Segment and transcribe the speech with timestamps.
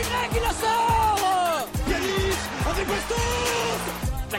[0.00, 2.38] Y qui la sort Yanis
[2.70, 3.20] avec Bastos
[4.32, 4.38] La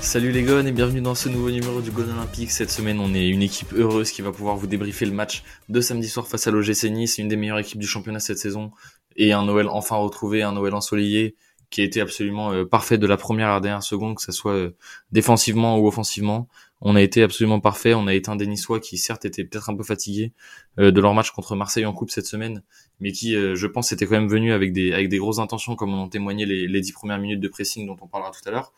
[0.00, 2.52] Salut les gones et bienvenue dans ce nouveau numéro du Gone Olympique.
[2.52, 5.80] Cette semaine, on est une équipe heureuse qui va pouvoir vous débriefer le match de
[5.80, 8.70] samedi soir face à l'OGC Nice, une des meilleures équipes du championnat cette saison,
[9.16, 11.34] et un Noël enfin retrouvé, un Noël ensoleillé
[11.70, 14.30] qui a été absolument euh, parfait de la première à la dernière seconde, que ce
[14.30, 14.76] soit euh,
[15.10, 16.46] défensivement ou offensivement.
[16.82, 17.94] On a été absolument parfait.
[17.94, 20.32] On a éteint des Niçois qui certes étaient peut-être un peu fatigués
[20.78, 22.62] euh, de leur match contre Marseille en coupe cette semaine,
[23.00, 25.94] mais qui, je pense, étaient quand même venus avec des avec des grosses intentions, comme
[25.94, 28.50] on en témoignait les, les dix premières minutes de pressing dont on parlera tout à
[28.50, 28.72] l'heure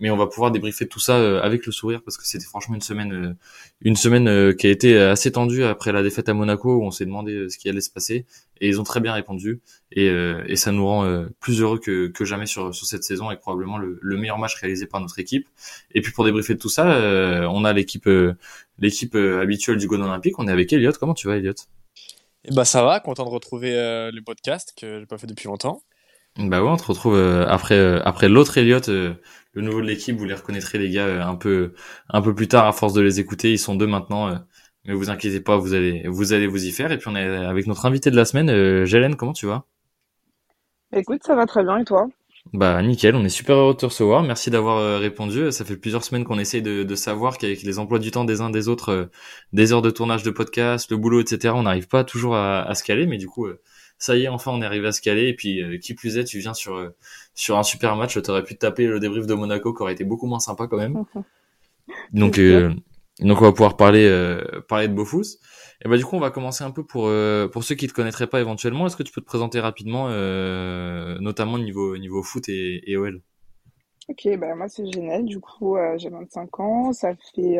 [0.00, 2.74] mais on va pouvoir débriefer tout ça euh, avec le sourire parce que c'était franchement
[2.74, 3.34] une semaine euh,
[3.80, 6.90] une semaine euh, qui a été assez tendue après la défaite à Monaco où on
[6.90, 8.26] s'est demandé ce qui allait se passer.
[8.60, 9.60] Et ils ont très bien répondu.
[9.92, 10.10] Et,
[10.56, 14.38] ça nous rend plus heureux que, jamais sur, cette saison et probablement le, le, meilleur
[14.38, 15.46] match réalisé par notre équipe.
[15.94, 16.86] Et puis pour débriefer tout ça
[17.48, 18.08] on a l'équipe
[18.78, 20.38] l'équipe habituelle du Gone Olympique.
[20.40, 21.54] On est avec Elliot comment tu vas Elliot
[22.44, 22.98] eh ben ça va.
[22.98, 25.82] Content de retrouver le podcast que j'ai pas fait depuis longtemps
[26.38, 28.80] bah ouais, on te retrouve après après l'autre Elliot,
[29.58, 31.72] le nouveau de l'équipe, vous les reconnaîtrez les gars euh, un peu
[32.08, 33.50] un peu plus tard à force de les écouter.
[33.52, 34.36] Ils sont deux maintenant, euh,
[34.84, 36.92] mais vous inquiétez pas, vous allez vous allez vous y faire.
[36.92, 39.16] Et puis on est avec notre invité de la semaine, euh, Jélène.
[39.16, 39.64] Comment tu vas?
[40.94, 42.08] Écoute, ça va très bien et toi?
[42.52, 44.22] Bah nickel, on est super heureux de te recevoir.
[44.22, 45.52] Merci d'avoir répondu.
[45.52, 48.40] Ça fait plusieurs semaines qu'on essaye de, de savoir qu'avec les emplois du temps des
[48.40, 49.10] uns des autres,
[49.52, 52.74] des heures de tournage de podcast, le boulot, etc., on n'arrive pas toujours à, à,
[52.74, 53.06] se caler.
[53.06, 53.48] Mais du coup,
[53.98, 55.28] ça y est, enfin, on est arrivé à se caler.
[55.28, 56.94] Et puis, euh, qui plus est, tu viens sur euh,
[57.34, 58.20] sur un super match.
[58.22, 60.76] T'aurais pu te taper le débrief de Monaco, qui aurait été beaucoup moins sympa quand
[60.76, 61.04] même.
[62.12, 62.72] donc, euh,
[63.20, 64.08] donc, on va pouvoir parler
[64.68, 65.38] parler de Beaufous.
[65.84, 67.10] Et bah du coup, on va commencer un peu pour
[67.52, 68.86] pour ceux qui te connaîtraient pas éventuellement.
[68.86, 70.08] Est-ce que tu peux te présenter rapidement,
[71.20, 73.20] notamment niveau niveau foot et, et OL
[74.08, 75.24] Ok, bah moi c'est Genel.
[75.24, 76.92] Du coup, j'ai 25 ans.
[76.92, 77.58] Ça fait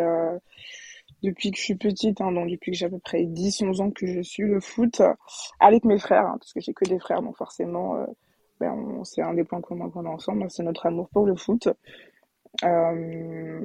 [1.22, 3.91] depuis que je suis petite, hein, donc depuis que j'ai à peu près 10-11 ans
[3.91, 5.02] que je suis le foot,
[5.61, 8.06] avec mes frères, hein, parce que j'ai que des frères, donc forcément, euh,
[8.61, 11.68] ben, c'est un des points communs qu'on a ensemble, c'est notre amour pour le foot.
[12.64, 13.61] Euh,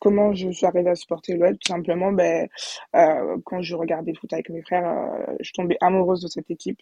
[0.00, 2.48] comment je suis arrivée à supporter l'OL Tout simplement, ben,
[2.94, 6.50] euh, quand je regardais le foot avec mes frères, euh, je tombais amoureuse de cette
[6.50, 6.80] équipe,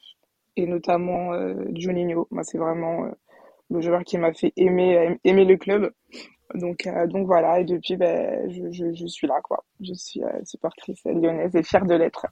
[0.56, 2.26] et notamment euh, Juninho.
[2.30, 3.08] Moi, c'est vraiment
[3.70, 5.92] le joueur qui m'a fait aimer, aimer le club.
[6.54, 9.64] Donc, euh, donc voilà, et depuis, ben, je, je, je, suis là, quoi.
[9.80, 12.26] Je suis euh, supportrice lyonnaise et fière de l'être.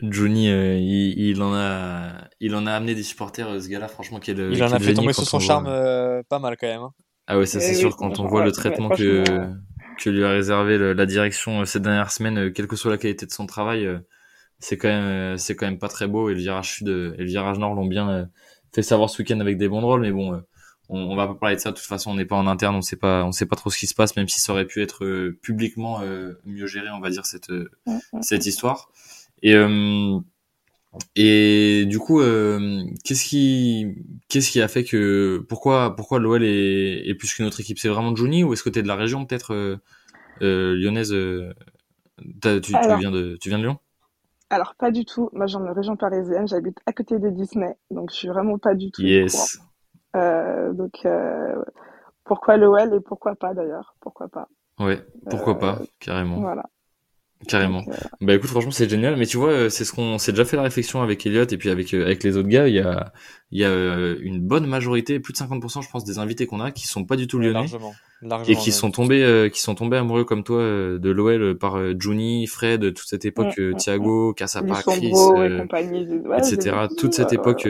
[0.00, 4.18] Johnny, euh, il, il, en a, il en a amené des supporters, ce gars-là, franchement,
[4.18, 5.66] quel, Il en a fait tomber sous son charme
[6.28, 6.80] pas mal quand même.
[6.80, 6.92] Hein.
[7.26, 9.24] Ah ouais, ça c'est sûr, quand on voit le traitement que,
[9.98, 13.30] que lui a réservé la direction ces dernières semaines, quelle que soit la qualité de
[13.30, 13.86] son travail,
[14.58, 17.24] c'est quand même, c'est quand même pas très beau, et le virage sud et le
[17.24, 18.28] virage nord l'ont bien
[18.74, 20.40] fait savoir ce week-end avec des bons drôles, mais bon,
[20.90, 21.70] on, on, va pas parler de ça.
[21.70, 23.70] De toute façon, on n'est pas en interne, on sait pas, on sait pas trop
[23.70, 26.90] ce qui se passe, même si ça aurait pu être euh, publiquement euh, mieux géré,
[26.90, 27.70] on va dire cette euh,
[28.20, 28.90] cette histoire.
[29.42, 29.54] Et
[31.14, 32.20] et du coup,
[33.04, 33.94] qu'est-ce qui
[34.28, 37.78] qu'est-ce qui a fait que pourquoi pourquoi l'OL est, est, plus qu'une autre équipe?
[37.78, 39.78] C'est vraiment Johnny ou est-ce que tu es de la région peut-être
[40.40, 41.14] lyonnaise
[42.42, 43.78] tu, tu, viens de tu viens de Lyon?
[44.50, 45.30] Alors pas du tout.
[45.32, 46.48] Moi, j'en de région parisienne.
[46.48, 49.00] J'habite à côté de Disney, donc je suis vraiment pas du tout.
[49.00, 49.60] Yes.
[50.16, 51.62] Euh, donc euh,
[52.24, 54.48] pourquoi l'OL et pourquoi pas d'ailleurs Pourquoi pas
[54.78, 56.40] Ouais, pourquoi pas, euh, carrément.
[56.40, 56.64] Voilà.
[57.48, 57.82] Carrément.
[58.20, 59.16] Bah écoute, franchement, c'est génial.
[59.16, 61.70] Mais tu vois, c'est ce qu'on s'est déjà fait la réflexion avec Elliot et puis
[61.70, 62.68] avec avec les autres gars.
[62.68, 63.12] Il y a
[63.50, 63.74] il y a
[64.20, 67.16] une bonne majorité, plus de 50%, je pense, des invités qu'on a qui sont pas
[67.16, 67.94] du tout lyonnais largement,
[68.46, 72.92] et qui sont tombés qui sont tombés amoureux comme toi de l'OL par Juni, Fred,
[72.92, 75.12] toute cette époque, Thiago, Cassapa, Chris,
[76.38, 76.76] etc.
[76.98, 77.66] Toute cette époque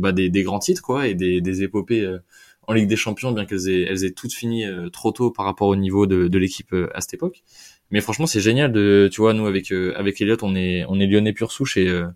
[0.00, 2.18] bah, des, des grands titres quoi et des des épopées
[2.66, 5.68] en Ligue des Champions, bien qu'elles aient, elles aient toutes fini trop tôt par rapport
[5.68, 7.42] au niveau de, de l'équipe à cette époque.
[7.90, 10.98] Mais franchement, c'est génial de, tu vois, nous avec euh, avec Elliot, on est on
[10.98, 12.06] est lyonnais pur souche et euh,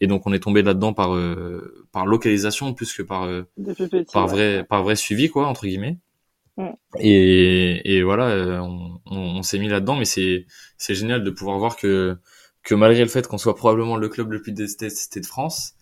[0.00, 3.28] et donc on est tombé là-dedans par euh, par localisation plus que par
[4.12, 5.98] par vrai par vrai suivi quoi entre guillemets.
[7.00, 10.46] Et, et voilà, on, on, s'est mis là-dedans, mais c'est
[10.78, 12.16] génial de pouvoir voir que
[12.62, 15.74] que malgré le fait qu'on soit probablement le club le plus détesté de France,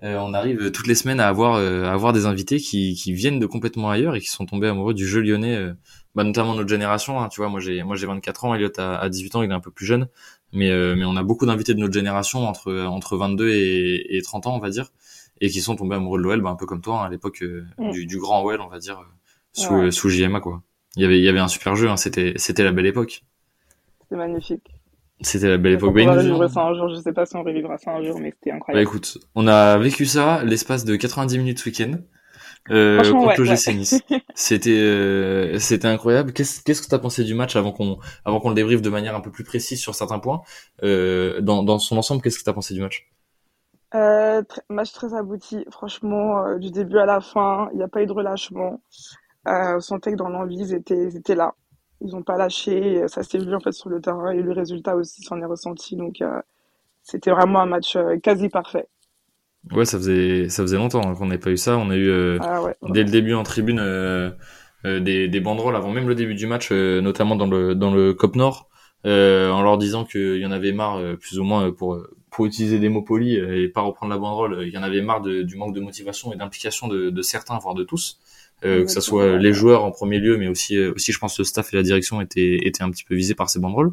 [0.00, 3.46] on arrive toutes les semaines à avoir à avoir des invités qui qui viennent de
[3.46, 5.74] complètement ailleurs et qui sont tombés amoureux du jeu lyonnais
[6.14, 7.20] bah, notamment notre génération.
[7.20, 9.50] Hein, tu vois, moi j'ai moi j'ai 24 ans, Elliot a, a 18 ans, il
[9.50, 10.08] est un peu plus jeune,
[10.52, 14.22] mais euh, mais on a beaucoup d'invités de notre génération entre entre 22 et, et
[14.22, 14.90] 30 ans, on va dire,
[15.40, 17.42] et qui sont tombés amoureux de l'OL, bah, un peu comme toi hein, à l'époque
[17.42, 17.90] euh, mm.
[17.90, 19.04] du, du, grand OL, on va dire,
[19.54, 20.62] sous sous JMA quoi.
[20.96, 23.24] Il y avait il y avait un super jeu, hein, c'était c'était la belle époque.
[24.02, 24.68] C'était magnifique.
[25.20, 25.94] C'était la belle époque.
[25.96, 28.18] On va revivre ça un jour, je sais pas si on revivra ça un jour,
[28.18, 28.84] mais c'était incroyable.
[28.84, 31.98] Bah écoute, on a vécu ça l'espace de 90 minutes ce week-end.
[32.70, 34.02] euh, contre le Nice.
[34.34, 36.32] C'était c'était incroyable.
[36.32, 39.14] Qu'est-ce qu'est-ce que t'as pensé du match avant qu'on avant qu'on le débriefe de manière
[39.14, 40.42] un peu plus précise sur certains points
[40.82, 43.08] dans dans son ensemble Qu'est-ce que t'as pensé du match?
[44.68, 45.64] Match très abouti.
[45.70, 48.82] Franchement, du début à la fin, il n'y a pas eu de relâchement.
[49.46, 51.54] On sentait que dans l'envie, ils étaient ils étaient là.
[52.00, 53.06] Ils n'ont pas lâché.
[53.08, 55.96] Ça s'est vu en fait sur le terrain et le résultat aussi s'en est ressenti.
[55.96, 56.22] Donc
[57.04, 58.88] c'était vraiment un match euh, quasi parfait.
[59.70, 61.76] Ouais, ça faisait ça faisait longtemps hein, qu'on n'avait pas eu ça.
[61.76, 62.60] On a eu euh, ah
[62.90, 64.30] dès le début en tribune euh,
[64.84, 68.36] des, des banderoles avant même le début du match, notamment dans le dans le Cop
[68.36, 68.68] Nord,
[69.04, 71.98] en leur disant qu'il y en avait marre, plus ou moins pour
[72.30, 75.22] pour utiliser des mots polis et pas reprendre la banderole, il y en avait marre
[75.22, 78.20] du manque de motivation et d'implication de, de, certains, voire de tous,
[78.64, 81.72] que ce soit les joueurs en premier lieu, mais aussi aussi je pense le staff
[81.72, 83.92] et la direction étaient étaient un petit peu visés par ces banderoles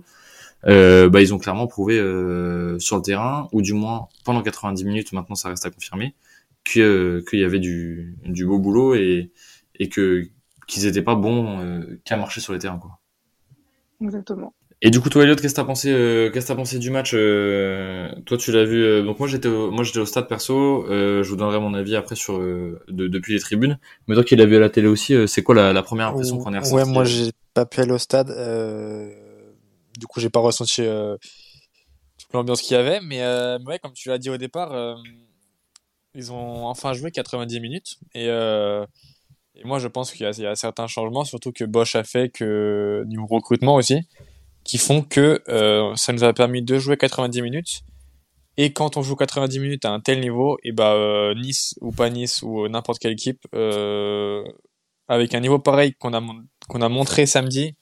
[0.68, 4.84] euh, bah, ils ont clairement prouvé euh, sur le terrain, ou du moins pendant 90
[4.86, 6.16] minutes, maintenant ça reste à confirmer,
[6.64, 9.32] qu'il y avait du, du beau boulot et,
[9.76, 10.28] et que
[10.68, 12.78] qu'ils étaient pas bons euh, qu'à marcher sur les terrains.
[12.78, 13.00] Quoi.
[14.02, 14.54] Exactement.
[14.84, 16.90] Et du coup, toi, Elliot, qu'est-ce que t'as pensé, euh, qu'est-ce que t'as pensé du
[16.90, 18.84] match euh, Toi, tu l'as vu.
[18.84, 20.86] Euh, donc moi, j'étais, au, moi, j'étais au stade perso.
[20.88, 23.78] je vous donnerai mon avis après sur de, depuis les tribunes.
[24.08, 26.40] Mais toi, qui l'as vu à la télé aussi, c'est quoi la, la, première impression
[26.40, 28.30] qu'on est ressentie Ouais, moi, j'ai pas pu aller au stade.
[30.00, 30.82] Du coup, j'ai pas ressenti
[32.18, 33.02] toute l'ambiance qu'il y avait.
[33.02, 33.22] Mais
[33.64, 34.98] ouais, comme tu l'as dit au départ,
[36.16, 38.00] ils ont enfin joué 90 minutes.
[38.16, 42.30] Et, et moi, je pense qu'il y, a certains changements, surtout que Bosch a fait,
[42.30, 44.00] que niveau recrutement aussi,
[44.64, 45.42] qui font que
[45.96, 47.82] ça nous a permis de jouer 90 minutes.
[48.58, 52.10] Et quand on joue 90 minutes à un tel niveau, et bah Nice ou pas
[52.10, 53.48] Nice ou n'importe quelle équipe,
[55.08, 56.22] avec un niveau pareil qu'on a
[56.86, 57.76] a montré samedi,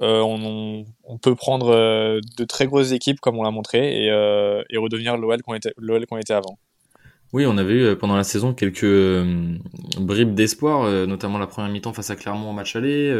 [0.00, 4.10] euh, on, on, peut prendre euh, de très grosses équipes comme on l'a montré et,
[4.10, 5.72] euh, et redevenir l'OL qu'on était,
[6.20, 6.56] était avant.
[7.32, 8.86] Oui, on avait eu pendant la saison quelques
[9.98, 13.12] bribes d'espoir, notamment la première mi-temps face à Clermont au match aller,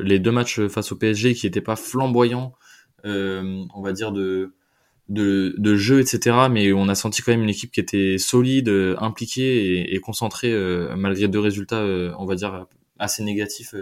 [0.00, 2.54] les deux matchs face au PSG qui n'étaient pas flamboyants,
[3.04, 4.54] on va dire de,
[5.08, 6.36] de, jeu, etc.
[6.50, 10.54] Mais on a senti quand même une équipe qui était solide, impliquée et, concentrée
[10.96, 11.84] malgré deux résultats,
[12.18, 12.66] on va dire
[12.98, 13.74] assez négatifs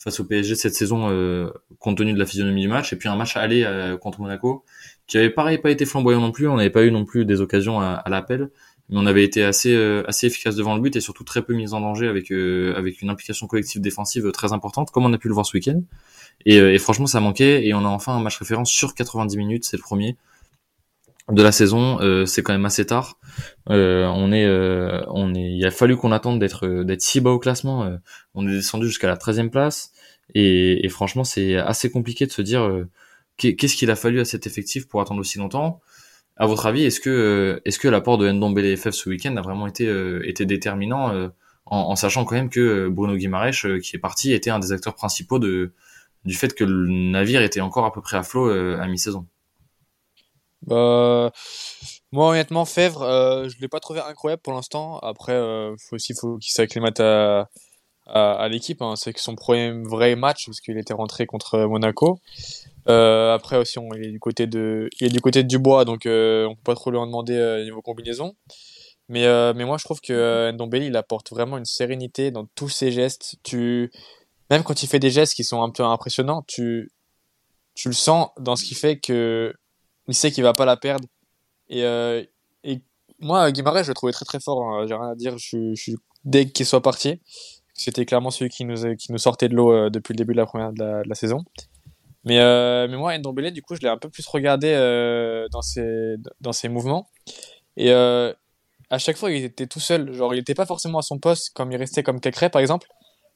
[0.00, 3.08] face au PSG cette saison euh, compte tenu de la physionomie du match et puis
[3.08, 4.64] un match aller euh, contre Monaco
[5.06, 7.42] qui avait pareil pas été flamboyant non plus on n'avait pas eu non plus des
[7.42, 8.50] occasions à, l'appel
[8.90, 11.54] mais on avait été assez euh, assez efficace devant le but et surtout très peu
[11.54, 15.28] mis en danger avec avec une implication collective défensive très importante comme on a pu
[15.28, 15.82] le voir ce week-end
[16.46, 19.64] et, et franchement ça manquait et on a enfin un match référence sur 90 minutes
[19.64, 20.16] c'est le premier
[21.32, 23.18] de la saison, euh, c'est quand même assez tard.
[23.68, 27.30] Euh, on est, euh, on est, il a fallu qu'on attende d'être, d'être si bas
[27.30, 27.98] au classement.
[28.34, 29.92] on est descendu jusqu'à la 13e place
[30.34, 32.68] et, franchement, c'est assez compliqué de se dire
[33.36, 35.80] qu'est-ce qu'il a fallu à cet effectif pour attendre aussi longtemps?
[36.40, 39.66] À votre avis, est-ce que, est-ce que l'apport de Ndombele FF ce week-end a vraiment
[39.66, 39.84] été,
[40.24, 41.30] été déterminant
[41.66, 45.38] en, sachant quand même que Bruno Guimaraes, qui est parti, était un des acteurs principaux
[45.38, 45.72] de,
[46.24, 49.26] du fait que le navire était encore à peu près à flot à mi-saison?
[50.62, 51.30] Bah,
[52.12, 54.98] moi, honnêtement, Fèvre, euh, je l'ai pas trouvé incroyable pour l'instant.
[54.98, 57.48] Après, euh, faut aussi faut qu'il s'acclimate à,
[58.06, 58.82] à, à l'équipe.
[58.82, 58.94] Hein.
[58.96, 62.20] C'est son premier vrai match parce qu'il était rentré contre Monaco.
[62.90, 65.84] Euh, après aussi, on, il est du côté de, il est du côté de Dubois,
[65.84, 68.34] donc euh, on peut pas trop lui en demander euh, niveau combinaison.
[69.08, 72.68] Mais euh, mais moi, je trouve que Ndombele, il apporte vraiment une sérénité dans tous
[72.68, 73.36] ses gestes.
[73.42, 73.90] Tu,
[74.50, 76.92] même quand il fait des gestes qui sont un peu impressionnants, tu,
[77.74, 79.52] tu le sens dans ce qui fait que
[80.08, 81.08] il sait qu'il va pas la perdre.
[81.68, 82.22] Et, euh,
[82.64, 82.82] et
[83.18, 84.62] moi, Guimarães, je le trouvais très très fort.
[84.62, 84.86] Hein.
[84.86, 85.36] J'ai rien à dire.
[85.38, 85.74] Je,
[86.24, 87.20] dès qu'il soit parti.
[87.74, 90.38] C'était clairement celui qui nous, qui nous sortait de l'eau euh, depuis le début de
[90.38, 91.44] la première de la saison.
[92.24, 95.62] Mais, euh, mais moi, Ndombele, du coup, je l'ai un peu plus regardé euh, dans,
[95.62, 97.08] ses, dans ses mouvements.
[97.76, 98.32] Et euh,
[98.90, 100.12] à chaque fois, il était tout seul.
[100.12, 102.88] Genre, il n'était pas forcément à son poste, comme il restait comme Cacré, par exemple.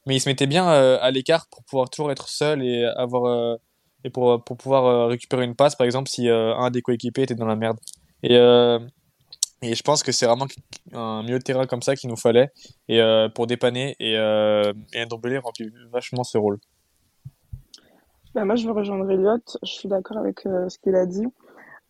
[0.05, 3.57] Mais il se mettait bien à l'écart pour pouvoir toujours être seul et avoir
[4.03, 7.47] et pour, pour pouvoir récupérer une passe, par exemple, si un des coéquipiers était dans
[7.47, 7.79] la merde.
[8.21, 10.45] Et, et je pense que c'est vraiment
[10.93, 12.51] un milieu de terrain comme ça qu'il nous fallait
[12.87, 13.01] et
[13.33, 16.59] pour dépanner et, et Ndombele remplit vachement ce rôle.
[18.35, 19.39] Bah moi, je veux rejoindre Elliot.
[19.63, 21.25] Je suis d'accord avec ce qu'il a dit.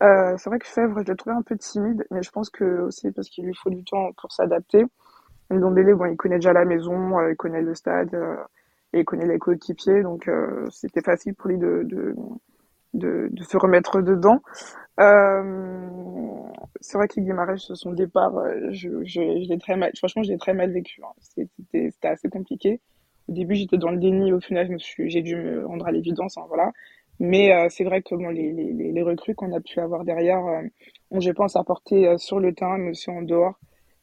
[0.03, 2.81] Euh, c'est vrai que Fèvre, je l'ai trouvé un peu timide, mais je pense que
[2.81, 4.85] aussi parce qu'il lui faut du temps pour s'adapter.
[5.49, 8.15] Ndombele, bon, il connaît déjà la maison, il connaît le stade,
[8.95, 12.15] et il connaît les coéquipiers, donc euh, c'était facile pour lui de, de,
[12.93, 14.41] de, de, se remettre dedans.
[14.99, 15.57] Euh,
[16.79, 20.31] c'est vrai que Guimarães, son départ, euh, je, je, je l'ai très mal, franchement, je
[20.31, 21.01] l'ai très mal vécu.
[21.03, 21.11] Hein.
[21.19, 22.79] C'était assez compliqué.
[23.27, 24.31] Au début, j'étais dans le déni.
[24.31, 26.37] Au final, j'ai dû me rendre à l'évidence.
[26.37, 26.71] Hein, voilà.
[27.19, 30.61] Mais euh, c'est vrai que les, recrues qu'on a pu avoir derrière euh,
[31.11, 33.57] ont, je pense, apporté sur le terrain, mais aussi en dehors,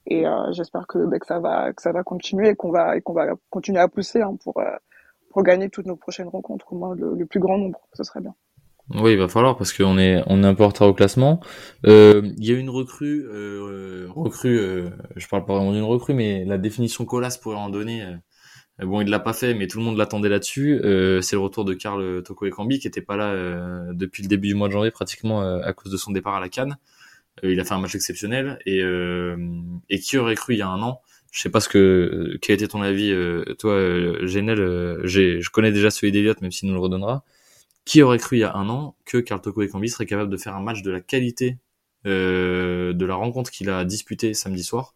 [0.07, 3.13] Et j'espère que, bah, que ça va que ça va continuer et qu'on va qu'on
[3.13, 4.63] va continuer à pousser hein, pour
[5.31, 7.81] pour gagner toutes nos prochaines rencontres, au moins le, plus grand nombre.
[7.95, 8.35] Ce serait bien.
[8.91, 11.41] Oui, il va falloir parce qu'on est on est un peu en retard au classement.
[11.85, 14.59] Il y a une recrue, euh, recrue.
[15.17, 18.17] je parle pas vraiment d'une recrue, mais la définition Colas pourrait en donner euh,
[18.85, 20.81] bon, il l'a pas fait, mais tout le monde l'attendait là-dessus.
[20.85, 24.29] Euh, c'est le retour de Karl Toko Ekambi qui était pas là euh, depuis le
[24.29, 26.77] début du mois de janvier pratiquement à cause de son départ à la Cannes.
[27.43, 28.83] il a fait un match exceptionnel et,
[29.91, 31.01] et qui aurait cru il y a un an?
[31.31, 33.15] Je sais pas ce que quel était ton avis
[33.59, 33.79] toi
[34.27, 34.59] Genel
[35.05, 37.25] je connais déjà celui d'Eliott même s'il nous le redonnera
[37.85, 40.37] qui aurait cru il y a un an que Karl Toko Ekambi serait capable de
[40.37, 41.59] faire un match de la qualité
[42.05, 44.95] de la rencontre qu'il a disputée samedi soir?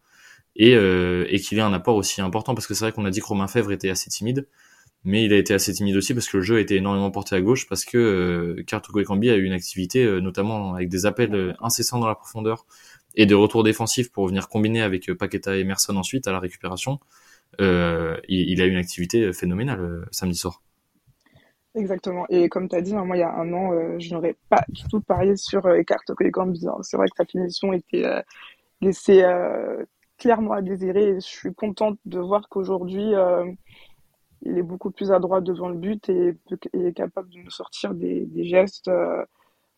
[0.56, 3.10] Et, euh, et qu'il ait un apport aussi important parce que c'est vrai qu'on a
[3.10, 4.46] dit que Romain Fèvre était assez timide
[5.06, 7.36] mais il a été assez timide aussi parce que le jeu a été énormément porté
[7.36, 11.34] à gauche parce que euh, Kartoko a eu une activité euh, notamment avec des appels
[11.34, 12.66] euh, incessants dans la profondeur
[13.14, 16.98] et des retours défensifs pour venir combiner avec Paqueta et Emerson ensuite à la récupération.
[17.60, 20.60] Euh, il, il, a eu une activité phénoménale samedi soir.
[21.76, 22.26] Exactement.
[22.28, 24.64] Et comme tu as dit, hein, moi, il y a un an, je n'aurais pas
[24.68, 26.66] du tout parié sur euh, Kartoko Ekambi.
[26.66, 26.78] Hein.
[26.82, 28.04] C'est vrai que sa finition était
[28.80, 29.24] laissée
[30.18, 31.10] clairement à désirer.
[31.10, 33.50] Et je suis contente de voir qu'aujourd'hui, euh,
[34.42, 36.36] il est beaucoup plus adroit devant le but et,
[36.72, 38.88] est capable de nous sortir des, gestes.
[38.88, 39.24] Euh,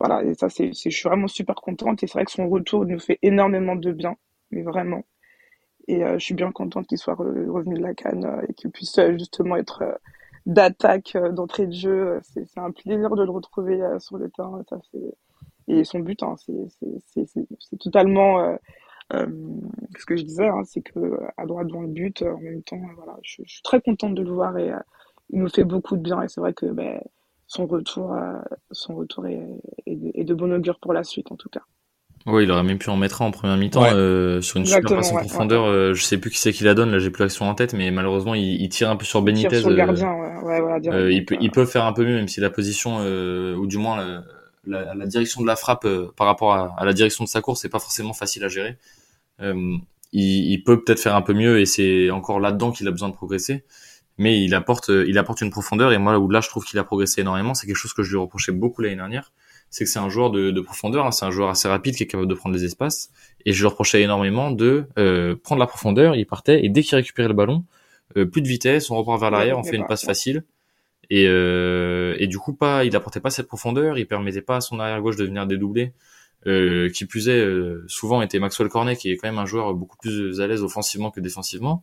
[0.01, 2.03] voilà, et ça, c'est, je suis vraiment super contente.
[2.03, 4.17] Et c'est vrai que son retour nous fait énormément de bien,
[4.51, 5.05] mais vraiment.
[5.89, 9.01] Et euh, je suis bien contente qu'il soit revenu de la canne et qu'il puisse
[9.13, 9.83] justement être
[10.47, 12.21] d'attaque, d'entrée de jeu.
[12.23, 14.63] C'est, un plaisir de le retrouver sur le terrain.
[14.69, 14.79] Ça.
[15.67, 18.59] Et son but, hein, c'est, totalement
[19.11, 22.81] ce que je disais, hein, c'est que à droite dans le but, en même temps,
[22.97, 24.79] voilà, je, je, suis très contente de le voir et euh,
[25.31, 26.23] il nous fait beaucoup de bien.
[26.23, 27.01] Et c'est vrai que ben,
[27.47, 28.39] son retour, euh,
[28.71, 29.41] son retour est,
[29.87, 31.63] est, de bon augure pour la suite, en tout cas.
[32.27, 35.13] Oui, il aurait même pu en mettre en première mi-temps euh, sur une super passe
[35.13, 35.65] en profondeur.
[35.65, 37.73] Euh, je sais plus qui c'est qui la donne, là j'ai plus l'action en tête,
[37.73, 39.57] mais malheureusement il, il, tire un peu sur Benitez.
[39.57, 40.13] Il, sur le gardien,
[40.43, 40.79] ouais, voilà,
[41.11, 44.25] il, peut, il peut faire un peu mieux, même si la position, ou du moins
[44.65, 47.41] la, la, direction de la frappe euh, par rapport à, à, la direction de sa
[47.41, 48.77] course, c'est pas forcément facile à gérer.
[49.41, 49.77] Euh,
[50.13, 53.09] il, il, peut peut-être faire un peu mieux et c'est encore là-dedans qu'il a besoin
[53.09, 53.65] de progresser.
[54.17, 56.85] Mais il apporte, il apporte une profondeur et moi où là je trouve qu'il a
[56.85, 59.33] progressé énormément, c'est quelque chose que je lui reprochais beaucoup l'année dernière,
[59.71, 62.03] c'est que c'est un joueur de, de profondeur, hein, c'est un joueur assez rapide qui
[62.03, 63.11] est capable de prendre les espaces.
[63.47, 66.97] Et je lui reprochais énormément de euh, prendre la profondeur, il partait et dès qu'il
[66.97, 67.65] récupérait le ballon,
[68.17, 70.43] euh, plus de vitesse, on repart vers l'arrière, on fait une passe facile
[71.11, 74.61] et, euh, et du coup, pas, il apportait pas cette profondeur, il permettait pas à
[74.61, 75.93] son arrière gauche de venir dédoubler.
[76.47, 79.75] Euh, qui plus est, euh, souvent était Maxwell Cornet, qui est quand même un joueur
[79.75, 81.83] beaucoup plus à l'aise offensivement que défensivement.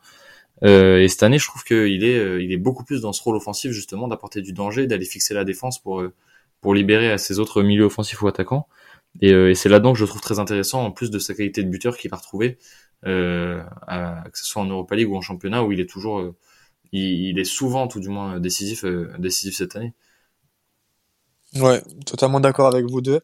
[0.64, 3.22] Euh, et cette année, je trouve qu'il est, euh, il est beaucoup plus dans ce
[3.22, 6.02] rôle offensif justement d'apporter du danger, d'aller fixer la défense pour
[6.62, 8.68] pour libérer à ses autres milieux offensifs ou attaquants.
[9.22, 11.70] Et, et c'est là-dedans que je trouve très intéressant, en plus de sa qualité de
[11.70, 12.58] buteur qu'il a retrouvé,
[13.04, 16.34] à, que ce soit en Europa League ou en championnat, où il est toujours
[16.96, 19.94] il, est souvent, tout du moins, décisif, euh, décisif cette année.
[21.56, 23.22] Ouais, totalement d'accord avec vous deux.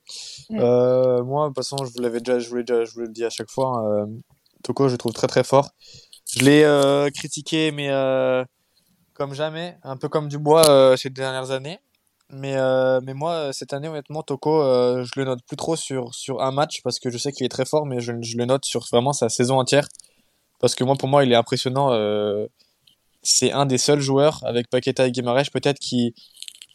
[0.51, 3.09] Euh, moi, de toute façon, je vous l'avais déjà, je vous, déjà, je vous le
[3.09, 4.05] dis à chaque fois, hein, euh,
[4.63, 5.71] Toko, je le trouve très très fort.
[6.33, 7.89] Je l'ai critiqué, mais
[9.13, 11.79] comme jamais, un peu comme Dubois ces dernières années.
[12.29, 12.55] Mais,
[13.01, 14.61] mais moi, cette année, honnêtement, Toko,
[15.03, 17.49] je le note plus trop sur, sur un match parce que je sais qu'il est
[17.49, 19.89] très fort, mais je, je, le note sur vraiment sa saison entière.
[20.59, 21.89] Parce que moi, pour moi, il est impressionnant
[23.23, 26.13] c'est un des seuls joueurs avec Paqueta et Guimaraes peut-être qui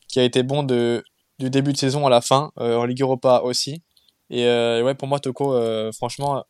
[0.08, 1.02] qui a été bon de
[1.38, 3.82] du début de saison à la fin euh, en Ligue Europa aussi.
[4.30, 6.44] Et euh, ouais, pour moi Toko, euh, franchement,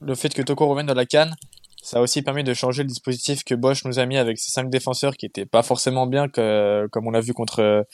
[0.00, 1.34] le fait que Toko revienne dans la canne,
[1.82, 4.50] ça a aussi permis de changer le dispositif que Bosch nous a mis avec ses
[4.50, 7.86] cinq défenseurs qui étaient pas forcément bien, que, comme on l'a vu contre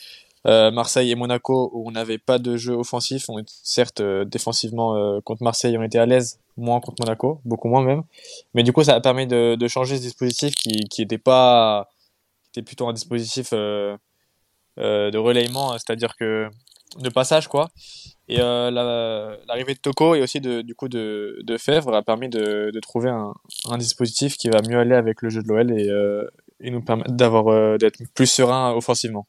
[0.44, 3.26] Marseille et Monaco où on n'avait pas de jeu offensif.
[3.46, 7.82] Certes euh, défensivement euh, contre Marseille on était à l'aise, moins contre Monaco, beaucoup moins
[7.82, 8.02] même.
[8.54, 11.88] Mais du coup ça a permis de, changer ce dispositif qui qui était pas
[12.44, 13.98] qui était plutôt un dispositif de
[15.16, 16.48] relayement, c'est-à-dire que
[16.98, 17.70] de passage quoi.
[18.28, 22.72] Et l'arrivée de Toko et aussi de, du coup de, de Fèvre a permis de,
[22.80, 25.88] trouver un, dispositif qui va mieux aller avec le jeu de l'OL et,
[26.60, 29.26] et nous permettre d'avoir d'être plus serein offensivement.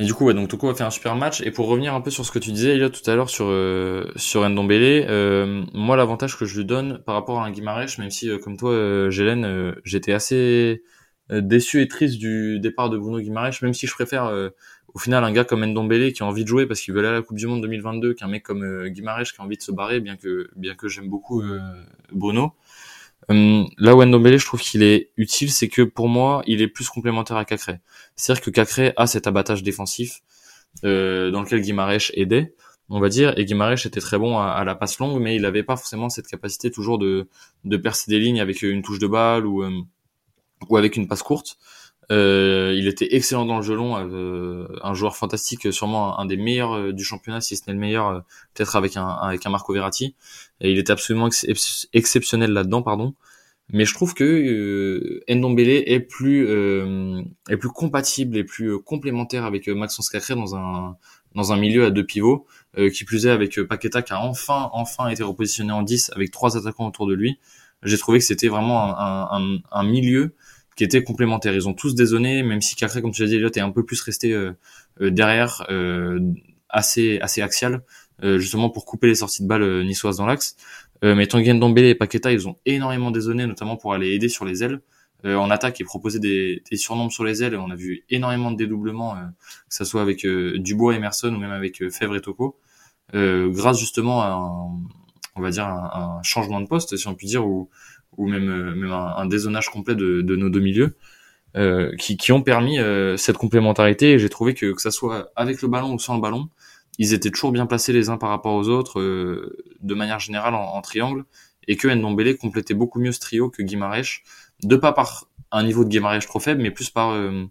[0.00, 1.40] Et du coup, ouais, donc Toko a fait un super match.
[1.40, 3.46] Et pour revenir un peu sur ce que tu disais, Elliot, tout à l'heure sur
[3.48, 7.98] euh, sur Ndombele, euh, moi l'avantage que je lui donne par rapport à un Guimarães,
[7.98, 10.82] même si euh, comme toi, euh, Gélène, euh, j'étais assez
[11.30, 14.32] déçu et triste du départ de Bruno Guimarães, même si je préfère
[14.94, 17.08] au final un gars comme Ndombele qui a envie de jouer parce qu'il veut aller
[17.08, 19.62] à la Coupe du Monde 2022, qu'un mec comme euh, Guimarães qui a envie de
[19.62, 21.42] se barrer, bien que bien que j'aime beaucoup
[22.12, 22.54] Bruno.
[23.30, 26.68] Euh, là où Ndombele, je trouve qu'il est utile, c'est que pour moi, il est
[26.68, 27.80] plus complémentaire à Cacré.
[28.16, 30.20] C'est-à-dire que Cacré a cet abattage défensif
[30.84, 32.54] euh, dans lequel Guimarães aidait,
[32.88, 35.62] on va dire, et Guimarães était très bon à, la passe longue, mais il n'avait
[35.62, 37.28] pas forcément cette capacité toujours de,
[37.64, 39.70] de percer des lignes avec une touche de balle ou, euh,
[40.68, 41.58] ou avec une passe courte.
[42.10, 46.36] Euh, il était excellent dans le jeu long, euh, un joueur fantastique, sûrement un, des
[46.36, 48.24] meilleurs du championnat, si ce n'est le meilleur,
[48.54, 50.14] peut-être avec un, avec un Marco Verratti.
[50.60, 51.28] Il était absolument
[51.92, 53.14] exceptionnel là-dedans, pardon.
[53.70, 56.48] Mais je trouve que euh, Ndombele est plus
[57.50, 60.96] est plus compatible et plus complémentaire avec Maxence Cacré dans un
[61.34, 62.46] dans un milieu à deux pivots,
[62.78, 66.10] euh, qui plus est avec euh, Paqueta qui a enfin enfin été repositionné en 10
[66.14, 67.38] avec trois attaquants autour de lui.
[67.84, 70.34] J'ai trouvé que c'était vraiment un, un, un, milieu
[70.78, 71.54] qui était complémentaire.
[71.54, 73.84] Ils ont tous dézonné, même si Cacré, comme tu l'as dit, Elliot, est un peu
[73.84, 74.52] plus resté euh,
[75.00, 75.66] derrière,
[76.70, 77.82] assez assez axial,
[78.22, 80.56] justement pour couper les sorties de balles niçoises dans l'axe.
[81.02, 84.64] mais Tanguy Ndombele et Paqueta, ils ont énormément dézonné, notamment pour aller aider sur les
[84.64, 84.80] ailes.
[85.24, 87.56] Euh, en attaque et proposer des, des, surnombres sur les ailes.
[87.56, 89.24] On a vu énormément de dédoublements, euh,
[89.68, 92.56] que ce soit avec euh, Dubois, Emerson ou même avec Fèvre et Toko,
[93.12, 94.78] grâce justement à un,
[95.34, 97.68] on va dire un, changement de poste, si on peut dire, ou,
[98.18, 100.96] ou même, même un, un dézonage complet de, de, nos deux milieux.
[101.56, 102.78] Euh, qui, qui, ont permis
[103.16, 106.20] cette complémentarité et j'ai trouvé que que ça soit avec le ballon ou sans le
[106.20, 106.50] ballon,
[106.98, 110.74] ils étaient toujours bien placés les uns par rapport aux autres de manière générale en,
[110.74, 111.24] en triangle
[111.66, 114.20] et que Ndombele complétait beaucoup mieux ce trio que Guimarães
[114.62, 117.44] de pas par un niveau de gameplay trop faible, mais plus par, euh,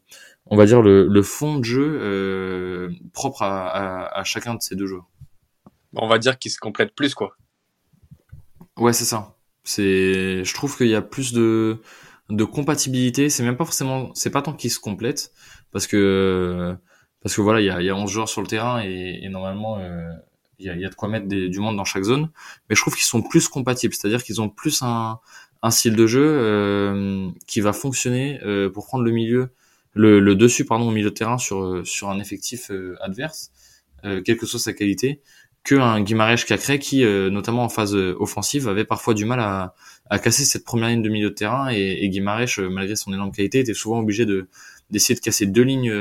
[0.47, 4.61] on va dire, le, le fond de jeu euh, propre à, à, à, chacun de
[4.61, 5.07] ces deux joueurs.
[5.93, 7.37] On va dire qu'ils se complètent plus, quoi.
[8.77, 9.36] Ouais, c'est ça.
[9.67, 11.81] C'est, je trouve qu'il y a plus de,
[12.29, 13.29] de compatibilité.
[13.29, 15.33] C'est même pas forcément, c'est pas tant qu'ils se complètent,
[15.71, 16.75] parce que,
[17.21, 19.29] parce que voilà, il y a, y a 11 joueurs sur le terrain et, et
[19.29, 20.09] normalement, euh,
[20.59, 22.29] il y, a, y, a, de quoi mettre des, du monde dans chaque zone.
[22.69, 25.19] Mais je trouve qu'ils sont plus compatibles, c'est-à-dire qu'ils ont plus un,
[25.61, 29.49] un style de jeu euh, qui va fonctionner euh, pour prendre le milieu,
[29.93, 33.51] le, le, dessus pardon au milieu de terrain sur sur un effectif euh, adverse,
[34.23, 35.21] quelle que soit sa qualité,
[35.67, 39.75] que un Guimarães Cacré qui, notamment en phase offensive, avait parfois du mal à,
[40.09, 43.31] à casser cette première ligne de milieu de terrain et, et Guimarães, malgré son énorme
[43.31, 44.47] qualité, était souvent obligé de
[44.89, 45.91] d'essayer de casser deux lignes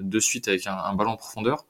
[0.00, 1.66] de suite avec un, un ballon en profondeur.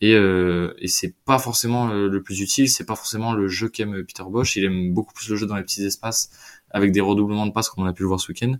[0.00, 4.04] Et, euh, et c'est pas forcément le plus utile, c'est pas forcément le jeu qu'aime
[4.04, 4.56] Peter Bosch.
[4.56, 6.30] Il aime beaucoup plus le jeu dans les petits espaces,
[6.70, 8.54] avec des redoublements de passes comme on a pu le voir ce week-end.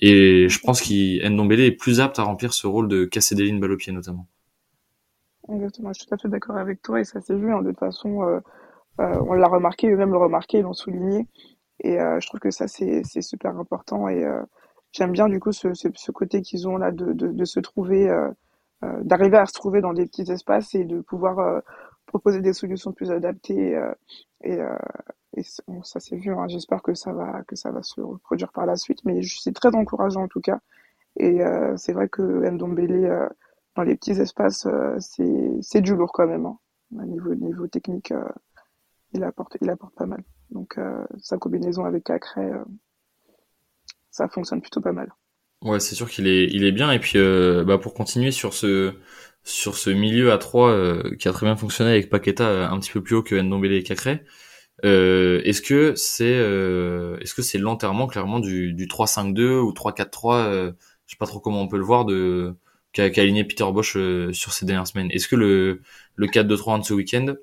[0.00, 3.60] Et je pense qu'Endombele est plus apte à remplir ce rôle de casser des lignes
[3.60, 4.26] balle au pied notamment.
[5.52, 7.70] Exactement, je suis tout à fait d'accord avec toi et ça s'est vu hein, de
[7.70, 8.22] toute façon.
[8.22, 8.40] Euh,
[9.00, 11.26] euh, on l'a remarqué, eux-mêmes le remarqué, ils l'ont souligné.
[11.80, 14.24] Et euh, je trouve que ça c'est super important et
[14.92, 18.10] j'aime bien du coup ce, ce, côté qu'ils ont là de, de, se trouver,
[18.82, 21.62] d'arriver à se trouver dans des petits espaces et de pouvoir
[22.06, 23.80] proposer des solutions plus adaptées
[24.44, 24.58] et,
[25.84, 26.32] ça s'est vu.
[26.34, 26.48] Hein.
[26.48, 29.74] J'espère que ça va que ça va se reproduire par la suite, mais c'est très
[29.74, 30.60] encourageant en tout cas.
[31.16, 31.40] Et
[31.76, 33.30] c'est vrai que Ndombele
[33.84, 34.96] les petits espaces, euh,
[35.60, 36.46] c'est du lourd quand même.
[36.46, 36.58] Hein.
[36.96, 38.24] Au niveau niveau technique, euh,
[39.12, 40.22] il apporte il apporte pas mal.
[40.50, 42.50] Donc euh, sa combinaison avec Cacré,
[44.10, 45.12] ça fonctionne plutôt pas mal.
[45.62, 46.90] Ouais, c'est sûr qu'il est il est bien.
[46.90, 47.18] Et puis
[47.64, 48.94] bah pour continuer sur ce
[49.42, 53.02] sur ce milieu à 3 qui a très bien fonctionné avec Paqueta un petit peu
[53.02, 54.24] plus haut que Ndombele et Cacré.
[54.82, 56.40] Est-ce que c'est
[57.20, 60.72] est-ce que c'est l'enterrement clairement du, du 3-5-2 ou 3-4-3 euh,
[61.06, 62.56] Je sais pas trop comment on peut le voir de
[62.92, 65.10] qu'a aligné Peter Bosch euh, sur ces dernières semaines.
[65.10, 65.82] Est-ce que le
[66.16, 67.34] le 4-2-3 de ce week-end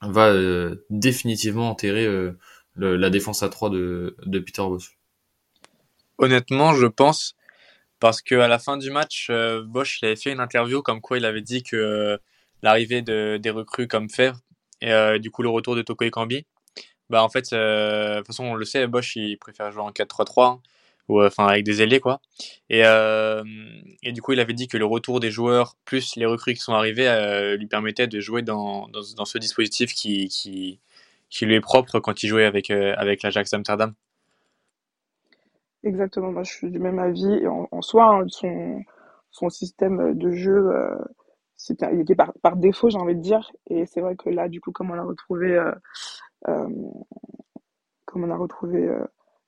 [0.00, 2.08] va euh, définitivement enterrer
[2.76, 4.96] la défense à 3 de, de Peter Bosch?
[6.18, 7.36] Honnêtement, je pense
[8.00, 9.30] parce que à la fin du match,
[9.64, 12.18] Bosch il avait fait une interview comme quoi il avait dit que
[12.62, 14.34] l'arrivée de, des recrues comme Fer
[14.84, 16.46] et euh, du coup, le retour de Toko Ekambi,
[17.08, 19.90] bah en fait, euh, de toute façon, on le sait, Bosch, il préfère jouer en
[19.90, 20.60] 4-3-3 hein,
[21.08, 22.20] ou euh, enfin avec des ailiers quoi.
[22.70, 22.80] Et,
[24.02, 26.60] et du coup, il avait dit que le retour des joueurs plus les recrues qui
[26.60, 30.80] sont arrivés lui permettait de jouer dans, dans, ce dispositif qui, qui,
[31.30, 33.94] qui lui est propre quand il jouait avec avec l'Ajax Amsterdam.
[35.82, 37.46] Exactement, moi je suis du même avis.
[37.46, 38.82] En, soi, hein, son,
[39.30, 40.70] son système de jeu
[41.56, 44.48] c'était il était par, par défaut j'ai envie de dire et c'est vrai que là
[44.48, 45.72] du coup comme on a retrouvé euh,
[46.48, 46.68] euh,
[48.04, 49.04] comme on a retrouvé euh,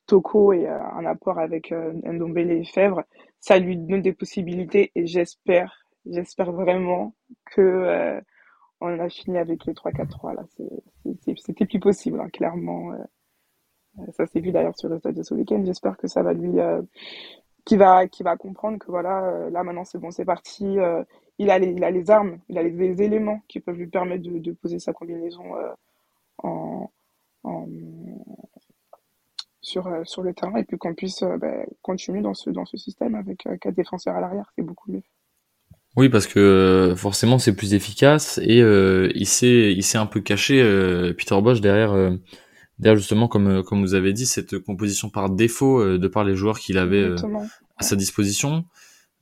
[0.07, 3.03] Toko et euh, un apport avec euh, Ndombele et Fèvre
[3.40, 7.14] ça lui donne des possibilités et j'espère j'espère vraiment
[7.45, 8.21] que euh,
[8.81, 10.45] on a fini avec les 3-4-3 là.
[11.37, 12.92] C'était plus possible hein, clairement
[14.12, 15.62] ça s'est vu d'ailleurs sur le stade de ce week-end.
[15.64, 16.59] J'espère que ça va lui
[17.64, 20.77] qui va qui va comprendre que voilà là maintenant c'est bon c'est parti
[21.38, 24.23] il a les, il a les armes, il a les, éléments qui peuvent lui permettre
[24.23, 25.73] de, de poser sa combinaison euh,
[26.38, 26.90] en,
[27.45, 27.66] en,
[29.66, 31.52] sur, euh, sur le terrain et puis qu'on puisse euh, bah,
[31.83, 35.02] continuer dans ce, dans ce système avec quatre défenseurs à l'arrière, c'est beaucoup mieux.
[35.96, 40.62] Oui, parce que forcément c'est plus efficace et il s'est il s'est un peu caché
[41.16, 41.94] Peter Bosch derrière
[42.79, 46.59] derrière justement comme comme vous avez dit cette composition par défaut de par les joueurs
[46.59, 47.14] qu'il avait
[47.79, 48.66] à sa disposition.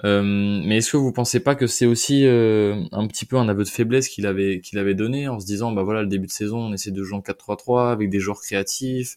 [0.02, 3.48] Euh, mais est-ce que vous pensez pas que c'est aussi euh, un petit peu un
[3.48, 6.26] aveu de faiblesse qu'il avait qu'il avait donné en se disant bah voilà le début
[6.26, 9.16] de saison on essaie de jouer en 4-3-3 avec des joueurs créatifs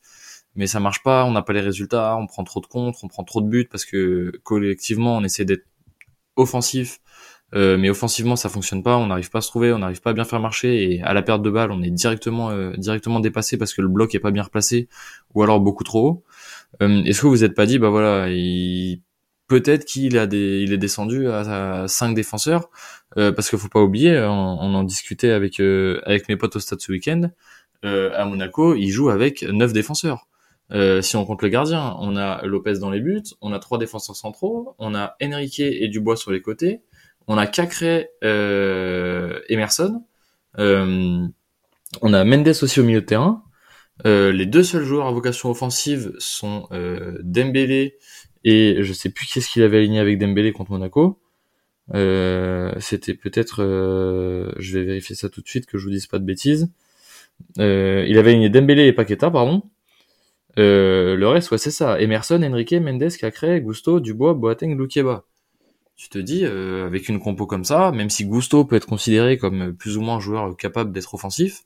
[0.57, 3.07] mais ça marche pas on n'a pas les résultats on prend trop de contre on
[3.07, 5.65] prend trop de buts parce que collectivement on essaie d'être
[6.35, 6.99] offensif
[7.55, 10.09] euh, mais offensivement ça fonctionne pas on n'arrive pas à se trouver on n'arrive pas
[10.09, 13.21] à bien faire marcher et à la perte de balle on est directement euh, directement
[13.21, 14.89] dépassé parce que le bloc est pas bien replacé
[15.33, 16.23] ou alors beaucoup trop haut
[16.81, 19.01] est-ce que vous vous êtes pas dit bah voilà il
[19.47, 22.69] peut-être qu'il a des, il est descendu à, 5 défenseurs
[23.17, 26.59] euh, parce qu'il faut pas oublier, on, en discutait avec euh, avec mes potes au
[26.59, 27.29] stade ce week-end.
[27.85, 30.27] Euh, à Monaco, il joue avec 9 défenseurs.
[31.01, 34.15] Si on compte le gardien, on a Lopez dans les buts, on a trois défenseurs
[34.15, 36.81] centraux, on a Enrique et Dubois sur les côtés,
[37.27, 40.03] on a Cacré, Emerson,
[40.57, 43.43] on a Mendes aussi au milieu de terrain.
[44.05, 46.67] les deux seuls joueurs à vocation offensive sont
[47.23, 47.97] Dembélé
[48.43, 51.19] et je sais plus qu'est-ce qu'il avait aligné avec Dembélé contre Monaco.
[51.93, 56.07] Euh, c'était peut-être, euh, je vais vérifier ça tout de suite que je vous dise
[56.07, 56.69] pas de bêtises.
[57.59, 59.63] Euh, il avait aligné Dembélé et Paqueta, pardon.
[60.57, 61.99] Le reste, ouais, c'est ça.
[61.99, 65.25] Emerson, Enrique, Mendes, Cacré, Gusto, Dubois, Boateng, Lukieba.
[65.95, 69.73] Tu te dis, avec une compo comme ça, même si Gusto peut être considéré comme
[69.75, 71.63] plus ou moins un joueur capable d'être offensif,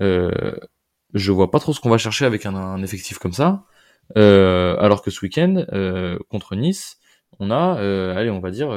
[0.00, 3.64] je vois pas trop ce qu'on va chercher avec un effectif comme ça.
[4.16, 6.98] Euh, alors que ce week-end, euh, contre Nice,
[7.38, 8.68] on a, euh, allez, on va dire,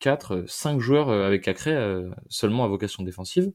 [0.00, 1.74] 4, 5 joueurs avec Cacré
[2.28, 3.52] seulement à vocation défensive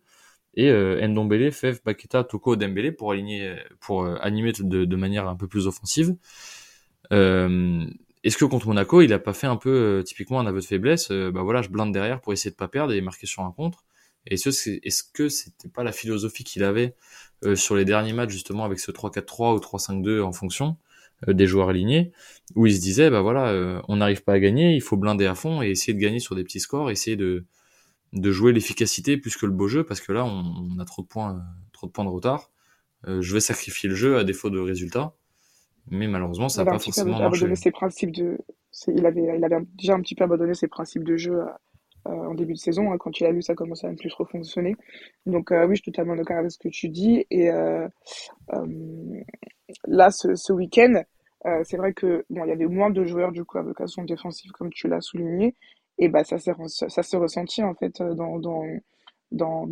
[0.55, 5.47] et euh, Ndombele, Fev, Baketa, Toko, Dembele pour aligner, pour animer de, manière un peu
[5.47, 6.15] plus offensive.
[7.11, 7.85] Euh,
[8.23, 11.11] Est-ce que contre Monaco, il a pas fait un peu typiquement un aveu de faiblesse
[11.11, 13.83] Bah voilà, je blinde derrière pour essayer de pas perdre et marquer sur un contre.
[14.27, 16.95] Et est-ce que c'était pas la philosophie qu'il avait
[17.55, 20.77] sur les derniers matchs justement avec ce 3-4-3 ou 3-5-2 en fonction
[21.27, 22.11] euh, des joueurs alignés,
[22.55, 25.27] où ils se disaient, bah voilà, euh, on n'arrive pas à gagner, il faut blinder
[25.27, 27.45] à fond et essayer de gagner sur des petits scores, essayer de,
[28.13, 31.07] de jouer l'efficacité plus que le beau jeu, parce que là, on, a trop de
[31.07, 32.51] points, trop de points de retard.
[33.07, 35.13] Euh, je vais sacrifier le jeu à défaut de résultats,
[35.87, 37.55] mais malheureusement, ça n'a pas forcément marché.
[37.55, 38.37] Ses principes de,
[38.87, 41.39] il avait, il avait déjà un petit peu abandonné ses principes de jeu
[42.05, 42.91] en début de saison.
[42.91, 44.75] Hein, quand il a vu ça commençait à ne plus trop fonctionner.
[45.25, 47.25] Donc oui, je suis totalement d'accord avec ce que tu dis.
[47.31, 47.49] Et
[49.87, 51.03] là, ce, ce week-end,
[51.45, 54.03] euh, c'est vrai que bon, il y avait moins de joueurs du coup à vocation
[54.03, 55.55] défensive comme tu l'as souligné,
[56.01, 58.65] et bah ça s'est ça ressenti en fait euh, dans dans
[59.31, 59.67] dans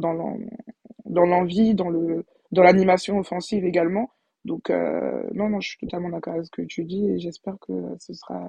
[1.05, 4.11] dans l'envie, dans le dans l'animation offensive également.
[4.45, 7.55] Donc euh, non non, je suis totalement d'accord avec ce que tu dis et j'espère
[7.59, 8.47] que ce sera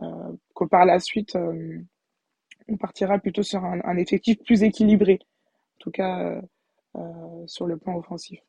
[0.00, 1.36] euh, que par la suite
[2.68, 6.40] on partira plutôt sur un, effectif plus équilibré, en tout cas
[7.46, 8.40] sur le plan offensif.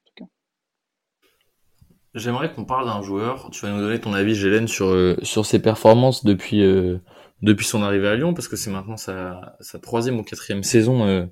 [2.15, 3.49] J'aimerais qu'on parle d'un joueur.
[3.51, 6.63] Tu vas nous donner ton avis, Gélène, sur sur ses performances depuis
[7.41, 11.05] depuis son arrivée à Lyon, parce que c'est maintenant sa, sa troisième ou quatrième saison
[11.05, 11.25] euh,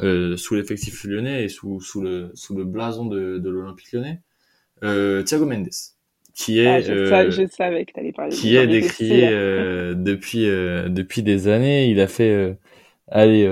[0.00, 4.22] euh sous l'effectif lyonnais et sous sous le sous le blason de, de l'Olympique lyonnais.
[4.82, 5.70] Thiago Mendes,
[6.34, 6.80] qui est ah,
[7.30, 8.34] je, savais que allais parler.
[8.34, 9.30] Qui est décrié
[9.94, 11.88] depuis depuis des années.
[11.88, 12.58] Il a fait
[13.08, 13.48] allez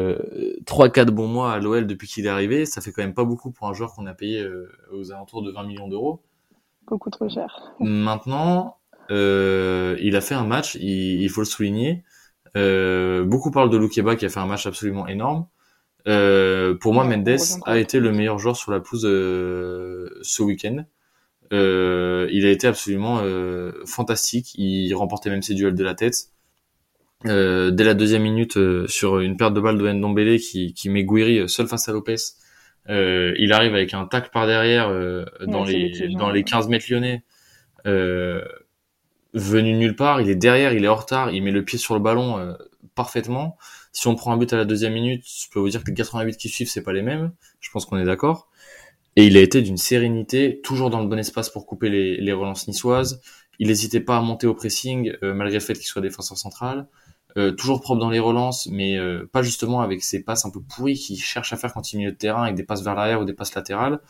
[0.67, 2.67] trois quatre bons mois à l'OL depuis qu'il est arrivé.
[2.67, 4.47] Ça fait quand même pas beaucoup pour un joueur qu'on a payé
[4.93, 6.23] aux alentours de 20 millions d'euros
[6.87, 7.75] beaucoup trop cher.
[7.81, 12.05] Maintenant, euh, il a fait un match, il, il faut le souligner.
[12.57, 15.47] Euh, beaucoup parlent de Lukeba qui a fait un match absolument énorme.
[16.07, 20.85] Euh, pour moi, Mendes a été le meilleur joueur sur la pelouse euh, ce week-end.
[21.53, 24.55] Euh, il a été absolument euh, fantastique.
[24.57, 26.31] Il remportait même ses duels de la tête.
[27.25, 31.49] dès la deuxième minute, sur une perte de balle de Ndombele qui, qui met Guiri
[31.49, 32.17] seul face à Lopez,
[32.91, 36.87] euh, il arrive avec un tacle par derrière euh, dans les dans les 15 mètres
[36.91, 37.25] lyonnais,
[37.87, 38.45] euh,
[39.35, 40.21] venu nulle part.
[40.21, 42.55] Il est derrière, il est en retard, il met le pied sur le ballon euh,
[42.95, 43.57] parfaitement.
[43.93, 45.95] Si on prend un but à la deuxième minute, je peux vous dire que les
[45.95, 47.33] 88 qui suivent, c'est pas les mêmes.
[47.61, 48.49] Je pense qu'on est d'accord.
[49.17, 52.67] Et il a été d'une sérénité, toujours dans le bon espace pour couper les, relances
[52.67, 53.21] niçoises.
[53.61, 56.89] Il n'hésitait pas à monter au pressing, malgré le fait qu'il soit défenseur central.
[57.37, 60.61] Euh, toujours propre dans les relances, mais euh, pas justement avec ses passes un peu
[60.61, 62.95] pourries qu'il cherche à faire quand il est milieu de terrain avec des passes vers
[62.95, 64.01] l'arrière ou des passes latérales.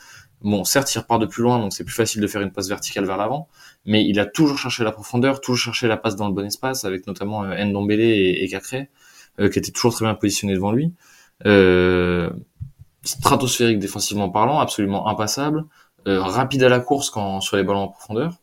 [0.44, 2.68] Bon, certes, il repart de plus loin, donc c'est plus facile de faire une passe
[2.68, 3.48] verticale vers l'avant,
[3.84, 6.84] mais il a toujours cherché la profondeur, toujours cherché la passe dans le bon espace,
[6.84, 8.90] avec notamment euh, Ndombele et, et Cacré,
[9.40, 10.92] euh, qui étaient toujours très bien positionnés devant lui.
[13.02, 15.64] stratosphérique défensivement parlant, absolument impassable,
[16.06, 18.38] rapide à la course quand sur les ballons en profondeur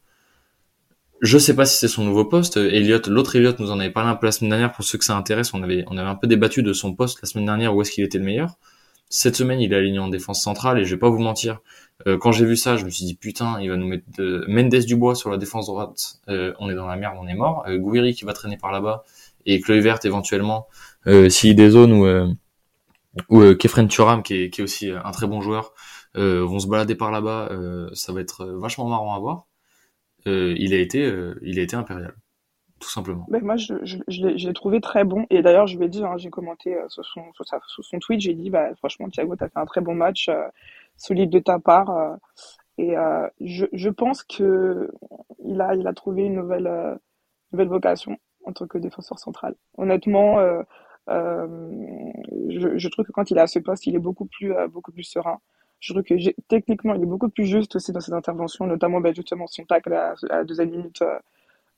[1.21, 2.57] je sais pas si c'est son nouveau poste.
[2.57, 4.71] Elliot, l'autre Elliot nous en avait parlé un peu la semaine dernière.
[4.71, 7.21] Pour ceux que ça intéresse, on avait, on avait un peu débattu de son poste
[7.21, 8.57] la semaine dernière où est-ce qu'il était le meilleur.
[9.09, 11.59] Cette semaine, il est aligné en défense centrale et je vais pas vous mentir.
[12.07, 14.45] Euh, quand j'ai vu ça, je me suis dit putain, il va nous mettre de...
[14.47, 16.19] Mendes Dubois sur la défense droite.
[16.29, 17.63] Euh, on est dans la merde, on est mort.
[17.67, 19.03] Euh, Gouiri qui va traîner par là-bas
[19.45, 20.67] et Kluivert éventuellement
[21.07, 22.37] euh, s'il des zones
[23.29, 25.73] où Kefren Turam qui est, aussi un très bon joueur
[26.15, 27.49] vont se balader par là-bas.
[27.93, 29.47] ça va être vachement marrant à voir.
[30.25, 31.11] il a été,
[31.41, 32.13] il a été impérial
[32.79, 33.27] tout simplement.
[33.29, 33.75] Ben moi, je,
[34.07, 35.27] l'ai trouvé très bon.
[35.29, 38.73] Et d'ailleurs, je lui ai dit, hein, j'ai commenté sur, son, tweet, j'ai dit, bah,
[38.77, 40.29] franchement, Thiago, tu as fait un très bon match,
[41.01, 41.89] solide de ta part.
[41.89, 42.15] Euh,
[42.77, 42.95] et
[43.41, 44.89] je, je pense que
[45.45, 46.99] il a, il a trouvé une nouvelle,
[47.51, 49.55] nouvelle vocation en tant que défenseur central.
[49.77, 50.39] Honnêtement,
[51.07, 54.91] je, je, trouve que quand il est à ce poste, il est beaucoup plus, beaucoup
[54.91, 55.39] plus serein.
[55.79, 56.15] Je trouve que
[56.47, 59.93] techniquement, il est beaucoup plus juste aussi dans ses interventions, notamment ben, justement son tacle
[59.93, 61.03] à, la deuxième minute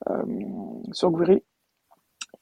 [0.10, 0.24] euh,
[0.92, 1.44] sur Gouiri.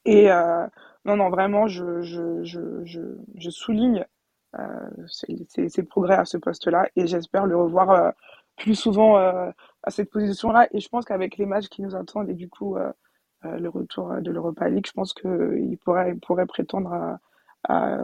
[0.05, 0.65] Et euh,
[1.05, 4.05] non, non, vraiment, je, je, je, je, souligne
[5.07, 8.13] ses, ses, progrès à ce poste-là et j'espère le revoir
[8.57, 10.67] plus souvent à cette position-là.
[10.71, 12.75] Et je pense qu'avec les matchs qui nous attendent et du coup
[13.43, 17.19] le retour de l'Europa League, je pense qu'il pourrait, il pourrait prétendre à,
[17.69, 17.99] à,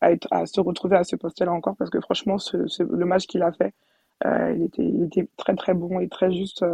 [0.00, 3.26] à, être, à, se retrouver à ce poste-là encore parce que franchement, ce, le match
[3.26, 3.74] qu'il a fait,
[4.26, 6.64] euh, il, était, il était très très bon et très juste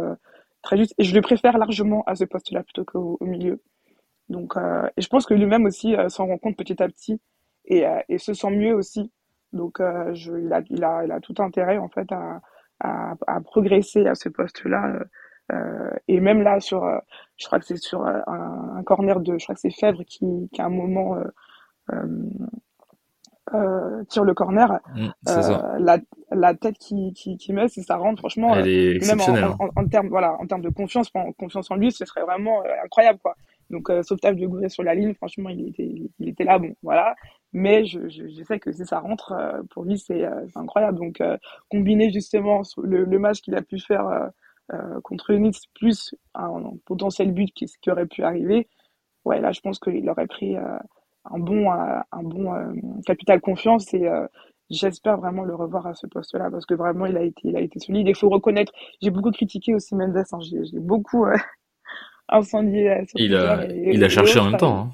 [0.65, 0.93] très juste.
[0.97, 3.61] Et je le préfère largement à ce poste-là plutôt qu'au milieu.
[4.27, 7.21] Donc, euh, et je pense que lui-même aussi euh, s'en rend compte petit à petit
[7.67, 9.11] et, euh, et se sent mieux aussi.
[9.53, 12.41] Donc, euh, je, il, a, il, a, il a tout intérêt en fait à,
[12.79, 14.99] à, à progresser à ce poste-là.
[15.51, 16.83] Euh, et même là, sur,
[17.37, 18.23] je crois que c'est sur un,
[18.77, 21.17] un, corner de, je crois que c'est Fèvre qui, qui à un moment
[24.09, 25.99] tire le corner, mm, euh, la,
[26.31, 29.55] la tête qui, qui, qui met, si ça rentre, franchement, Elle est même en, hein.
[29.59, 32.63] en, en, termes voilà, en termes de confiance, en confiance en lui, ce serait vraiment
[32.83, 33.35] incroyable quoi.
[33.69, 37.15] Donc sauvetage de Gouret sur la ligne, franchement, il était, il était là, bon, voilà.
[37.57, 40.97] Mais je, je, je sais que si ça rentre, euh, pour lui, c'est incroyable.
[40.99, 41.21] Donc
[41.69, 44.29] combiner justement le, le match qu'il a pu faire
[45.03, 48.67] contre Nice plus un, potentiel but qui, qui aurait pu arriver,
[49.23, 50.57] ouais, là, je pense qu'il aurait pris
[51.31, 52.73] un bon, euh, un bon euh,
[53.05, 54.27] capital confiance et euh,
[54.69, 57.61] j'espère vraiment le revoir à ce poste-là parce que vraiment il a été, il a
[57.61, 58.07] été solide.
[58.07, 61.25] Il faut reconnaître, j'ai beaucoup critiqué aussi Mendes, hein, j'ai beaucoup
[62.29, 63.03] incendié.
[63.15, 64.79] il a, il a cherché en même temps.
[64.79, 64.91] Hein.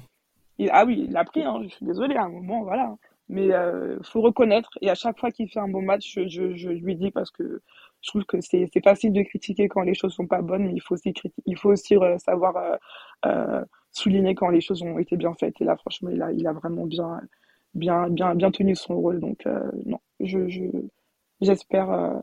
[0.58, 1.42] Il, ah oui, il a pris.
[1.44, 2.96] Hein, je suis désolée à un moment, voilà.
[3.28, 6.54] Mais euh, faut reconnaître et à chaque fois qu'il fait un bon match, je, je,
[6.56, 7.62] je, lui dis parce que
[8.02, 10.82] je trouve que c'est facile de critiquer quand les choses sont pas bonnes, mais il
[10.82, 11.14] faut aussi
[11.46, 12.78] il faut aussi savoir
[13.26, 15.60] euh, souligner quand les choses ont été bien faites.
[15.60, 17.20] Et là, franchement, il a, il a vraiment bien,
[17.74, 19.20] bien, bien, bien tenu son rôle.
[19.20, 20.64] Donc, euh, non, je, je,
[21.40, 22.18] j'espère euh,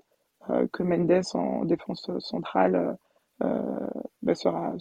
[0.50, 2.98] euh, que Mendes en défense centrale
[3.42, 4.74] bah, sera,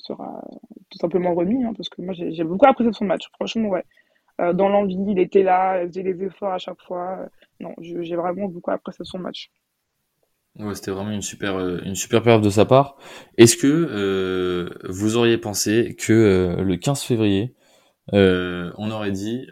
[0.91, 3.29] tout simplement remis, hein, parce que moi, j'ai, beaucoup apprécié son match.
[3.35, 3.85] Franchement, ouais.
[4.55, 7.27] dans l'envie, il était là, il faisait des efforts à chaque fois.
[7.61, 9.51] non, j'ai vraiment beaucoup apprécié son match.
[10.59, 12.97] Ouais, c'était vraiment une super euh, une super période de sa part.
[13.37, 17.55] Est-ce que euh, vous auriez pensé que euh, le 15 février,
[18.13, 19.47] euh, on aurait dit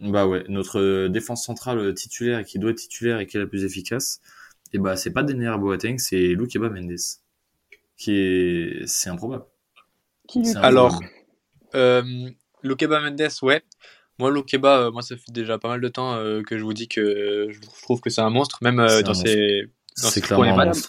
[0.00, 3.64] bah ouais, notre défense centrale titulaire qui doit être titulaire et qui est la plus
[3.64, 4.20] efficace,
[4.72, 6.96] et bah c'est pas Dener Boateng, c'est Lukeba Mendes.
[7.98, 9.44] Qui est c'est improbable.
[10.28, 11.00] Qui Alors
[11.74, 12.30] euh,
[12.62, 13.62] Lukeba Mendes, ouais.
[14.18, 16.72] Moi, Lokeba, euh, moi, ça fait déjà pas mal de temps euh, que je vous
[16.72, 19.68] dis que je trouve que c'est un monstre, même euh, dans, ses,
[20.02, 20.86] dans ses premiers matchs.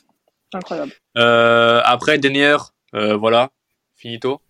[0.52, 0.92] Incroyable.
[1.16, 2.58] après, Denier,
[2.94, 3.52] voilà,
[3.96, 4.42] finito.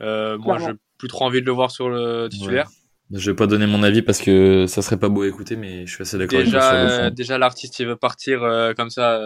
[0.00, 2.70] moi, j'ai plus trop envie de le voir sur le titulaire.
[3.12, 5.86] Je vais pas donner mon avis parce que ça serait pas beau à écouter, mais
[5.86, 7.10] je suis assez d'accord avec toi.
[7.10, 8.40] Déjà, l'artiste, il veut partir
[8.76, 9.20] comme ça.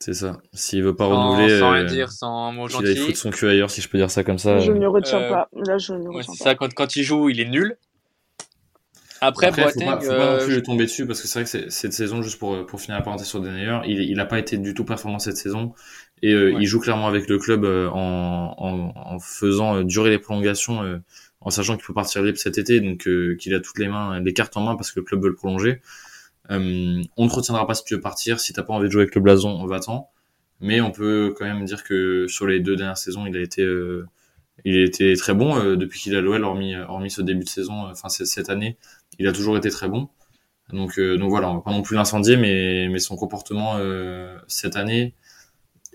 [0.00, 0.38] C'est ça.
[0.52, 2.92] S'il veut pas renouveler, sans rien dire, sans mot gentil.
[2.92, 4.58] Il fout son cul ailleurs, si je peux dire ça comme ça.
[4.58, 5.48] Je ne retiens pas.
[5.52, 6.44] Là, je ne retiens pas.
[6.44, 6.54] ça.
[6.54, 7.76] Quand, quand il joue, il est nul.
[9.20, 11.50] Après, Après faut, pas, faut pas non plus euh, tomber dessus parce que c'est vrai
[11.50, 14.38] que cette saison, juste pour, pour finir la parenthèse sur Denayer, il, il a pas
[14.38, 15.74] été du tout performant cette saison
[16.22, 20.18] et euh, il joue clairement avec le club euh, en, en, en, faisant durer les
[20.18, 21.00] prolongations,
[21.40, 23.08] en sachant qu'il peut partir libre cet été, donc
[23.38, 25.34] qu'il a toutes les mains, les cartes en main parce que le club veut le
[25.34, 25.80] prolonger.
[26.48, 29.14] On ne retiendra pas si tu veux partir, si t'as pas envie de jouer avec
[29.14, 30.08] le blason, on va-t'en.
[30.60, 33.62] Mais on peut quand même dire que sur les deux dernières saisons, il a été
[34.64, 37.86] il a été très bon depuis qu'il a l'OL, hormis, hormis ce début de saison,
[37.90, 38.76] enfin cette année
[39.18, 40.08] il a toujours été très bon.
[40.72, 44.36] Donc, euh, donc voilà, on va pas non plus l'incendier, mais, mais son comportement euh,
[44.48, 45.14] cette année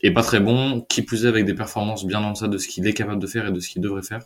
[0.01, 2.67] est pas très bon, qui plus est avec des performances bien en deçà de ce
[2.67, 4.25] qu'il est capable de faire et de ce qu'il devrait faire.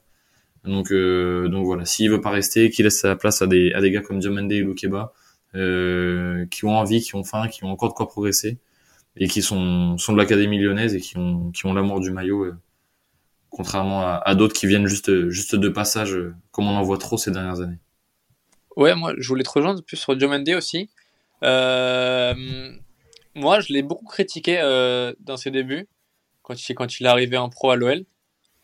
[0.63, 3.81] Donc, euh, donc voilà, s'il veut pas rester, qu'il laisse sa place à des, à
[3.81, 7.71] des gars comme Diomande et Lukeba, euh, qui ont envie, qui ont faim, qui ont
[7.71, 8.57] encore de quoi progresser.
[9.15, 12.53] et qui sont sont de l'académie lyonnaise et qui ont qui ont l'amour du maillot
[13.49, 16.15] contrairement à, d'autres qui viennent juste juste de passage
[16.51, 17.79] comme on en voit trop ces dernières années.
[18.75, 20.89] Ouais, moi je voulais te rejoindre plus sur Diomande aussi.
[21.43, 22.33] Euh,
[23.35, 25.87] moi, je l'ai beaucoup critiqué euh, dans ses débuts,
[26.41, 28.03] quand il, quand il est arrivé en pro à l'OL.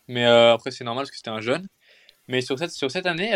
[0.08, 1.67] Mais euh, après, c'est normal parce que c'était un jeune.
[2.28, 3.32] Mais sur cette, sur cette année,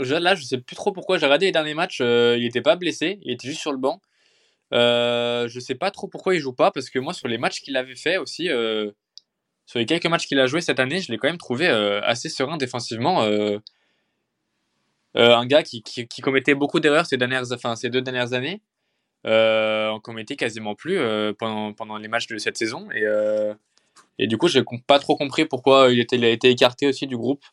[0.00, 1.18] là, je sais plus trop pourquoi.
[1.18, 4.00] J'ai regardé les derniers matchs, il n'était pas blessé, il était juste sur le banc.
[4.72, 7.60] Euh, je sais pas trop pourquoi il joue pas, parce que moi, sur les matchs
[7.60, 8.48] qu'il avait fait aussi,
[9.66, 12.28] sur les quelques matchs qu'il a joué cette année, je l'ai quand même trouvé assez
[12.28, 13.22] serein défensivement.
[15.14, 15.82] un gars qui,
[16.22, 18.60] commettait beaucoup d'erreurs ces, dernières, enfin, ces deux dernières années,
[19.26, 22.90] euh, on commettait quasiment plus euh, pendant, les matchs de cette saison.
[22.92, 23.54] Et, euh,
[24.18, 27.44] du coup, j'ai pas trop compris pourquoi il a été écarté aussi du groupe.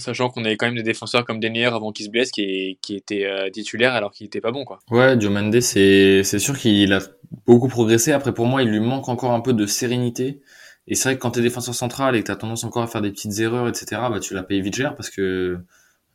[0.00, 2.96] Sachant qu'on avait quand même des défenseurs comme Denier avant qu'il se blesse qui, qui
[2.96, 4.78] était titulaire alors qu'il était pas bon quoi.
[4.90, 7.00] Ouais, Diomande c'est c'est sûr qu'il a
[7.46, 8.12] beaucoup progressé.
[8.12, 10.40] Après pour moi, il lui manque encore un peu de sérénité.
[10.86, 13.00] Et c'est vrai que quand t'es défenseur central et que t'as tendance encore à faire
[13.00, 15.58] des petites erreurs, etc., bah tu la payes vite cher parce que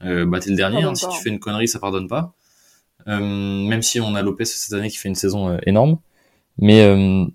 [0.03, 0.83] euh, bah t'es le dernier.
[0.83, 0.95] Hein.
[0.95, 2.33] si tu fais une connerie, ça pardonne pas.
[3.07, 5.99] Euh, même si on a Lopez cette année qui fait une saison euh, énorme.
[6.57, 7.25] Mais euh,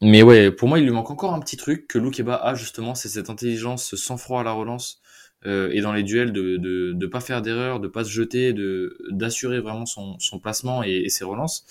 [0.00, 2.94] mais ouais, pour moi, il lui manque encore un petit truc que Loukeba a justement,
[2.94, 5.00] c'est cette intelligence, ce sang-froid à la relance
[5.46, 8.52] euh, et dans les duels de de, de pas faire d'erreur, de pas se jeter,
[8.52, 11.66] de d'assurer vraiment son, son placement et, et ses relances.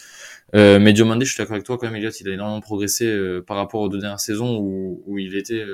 [0.56, 3.14] Euh, mais Diomande, je suis d'accord avec toi quand même, Elliot, il a énormément progressé
[3.46, 5.66] par rapport aux deux dernières saisons où, où il était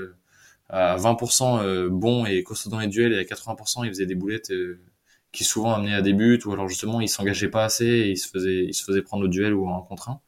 [0.70, 4.52] à 20% bon et costaud dans les duels et à 80% il faisait des boulettes
[5.32, 8.18] qui souvent amenait à des buts ou alors justement il s'engageait pas assez et il
[8.18, 10.22] se faisait il se faisait prendre au duel ou en contre un.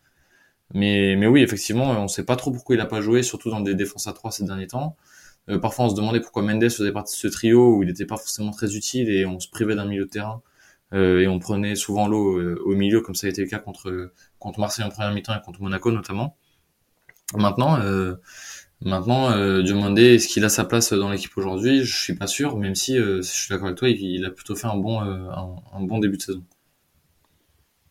[0.74, 3.62] Mais mais oui effectivement on sait pas trop pourquoi il a pas joué surtout dans
[3.62, 4.98] des défenses à 3 ces derniers temps.
[5.50, 8.06] Euh, parfois on se demandait pourquoi Mendes faisait partie de ce trio où il n'était
[8.06, 10.42] pas forcément très utile et on se privait d'un milieu de terrain
[10.94, 13.60] euh, et on prenait souvent l'eau euh, au milieu comme ça a été le cas
[13.60, 16.36] contre contre Marseille en première mi-temps et contre Monaco notamment.
[17.36, 18.16] Maintenant euh,
[18.82, 21.84] Maintenant, euh, Diomande, est-ce qu'il a sa place dans l'équipe aujourd'hui?
[21.84, 24.68] Je suis pas sûr, même si je suis d'accord avec toi, il, a plutôt fait
[24.68, 25.30] un bon, euh,
[25.74, 26.44] un, bon début de saison.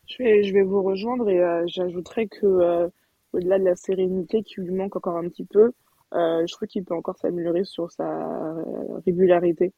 [0.06, 2.90] Je vais, je vais vous rejoindre et j'ajouterais que
[3.32, 5.72] au-delà de la sérénité qui lui manque encore un petit peu,
[6.14, 8.54] je trouve qu'il peut encore s'améliorer sur sa
[9.04, 9.72] régularité,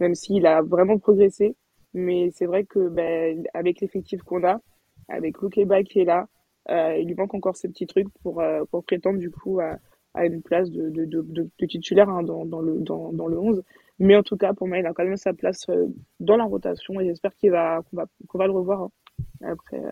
[0.00, 1.56] même s'il a vraiment progressé.
[1.94, 4.60] Mais c'est vrai que ben, avec l'effectif qu'on a,
[5.08, 6.28] avec Loukeba qui est là,
[6.68, 9.78] il lui manque encore ces petits trucs pour, pour prétendre du coup à
[10.14, 13.38] à une place de, de, de, de titulaire hein, dans, dans, le, dans, dans le
[13.38, 13.62] 11.
[14.00, 15.86] Mais en tout cas, pour moi, il a quand même sa place euh,
[16.20, 18.90] dans la rotation et j'espère qu'il va, qu'on va, qu'on va le revoir hein.
[19.42, 19.90] après, euh,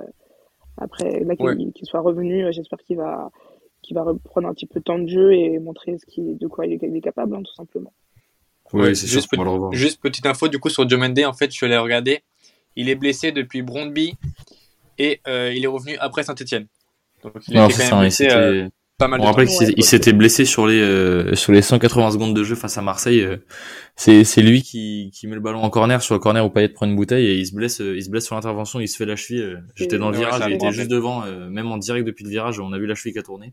[0.76, 2.44] après là, qu'il, soit revenu.
[2.44, 3.30] Euh, j'espère qu'il va,
[3.86, 6.46] qu'il va reprendre un petit peu de temps de jeu et montrer ce qu'il, de
[6.46, 7.92] quoi il est, capable, hein, tout simplement.
[8.72, 9.28] Oui, c'est juste,
[9.72, 12.22] juste petite info du coup sur Diomende, en fait, je l'ai regardé.
[12.74, 14.16] Il est blessé depuis Brondby
[14.98, 16.66] et il est revenu après Saint-Etienne.
[17.22, 18.28] Donc il non, était quand même blessé,
[18.98, 19.20] pas mal.
[19.20, 22.78] On rappelle qu'il s'était blessé sur les euh, sur les 180 secondes de jeu face
[22.78, 23.20] à Marseille.
[23.20, 23.36] Euh,
[23.94, 26.68] c'est c'est lui qui qui met le ballon en corner sur le corner où Payet
[26.68, 28.96] prend une bouteille et il se blesse euh, il se blesse sur l'intervention, il se
[28.96, 29.58] fait la cheville.
[29.74, 32.72] J'étais dans le virage, il était juste devant, même en direct depuis le virage, on
[32.72, 33.52] a vu la cheville qui a tourné.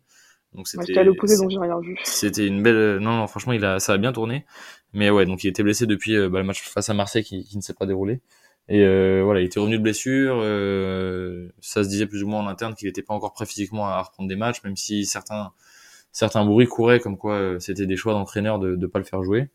[0.56, 0.98] Donc c'était.
[0.98, 1.98] à l'opposé donc j'ai rien vu.
[2.04, 4.46] C'était une belle non non franchement il a ça a bien tourné.
[4.94, 7.58] Mais ouais donc il était blessé depuis bah, le match face à Marseille qui, qui
[7.58, 8.22] ne s'est pas déroulé.
[8.70, 10.40] Et euh, voilà, il était revenu de blessure.
[10.42, 13.88] Euh, ça se disait plus ou moins en interne qu'il n'était pas encore prêt physiquement
[13.88, 15.52] à reprendre des matchs, même si certains
[16.12, 19.24] certains bruits couraient comme quoi euh, c'était des choix d'entraîneur de ne pas le faire
[19.24, 19.50] jouer.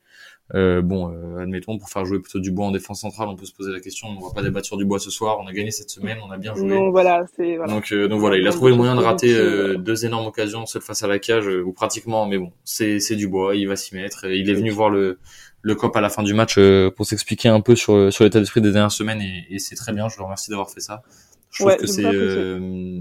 [0.54, 3.52] Euh, bon, euh, admettons, pour faire jouer plutôt Dubois en défense centrale, on peut se
[3.52, 4.08] poser la question.
[4.08, 5.38] On va pas débattre sur Dubois ce soir.
[5.40, 6.66] On a gagné cette semaine, on a bien joué.
[6.66, 7.66] Non, voilà, voilà.
[7.66, 9.34] Donc, donc voilà, il a trouvé le moyen de rater
[9.78, 12.26] deux énormes occasions, seul face à la cage ou pratiquement.
[12.26, 14.24] Mais bon, c'est c'est Dubois, il va s'y mettre.
[14.24, 15.18] Il est venu voir le
[15.61, 18.38] le COP à la fin du match euh, pour s'expliquer un peu sur, sur l'état
[18.38, 20.08] d'esprit des dernières semaines et, et c'est très bien.
[20.08, 21.02] Je le remercie d'avoir fait ça.
[21.50, 23.00] Je trouve que c'est euh,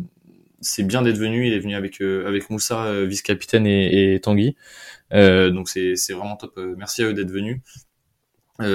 [0.61, 1.47] c'est bien d'être venu.
[1.47, 4.55] Il est venu avec euh, avec Moussa, vice-capitaine et, et, Tanguy.
[5.11, 6.57] donc c'est c'est vraiment top.
[6.77, 7.61] Merci à eux d'être venus.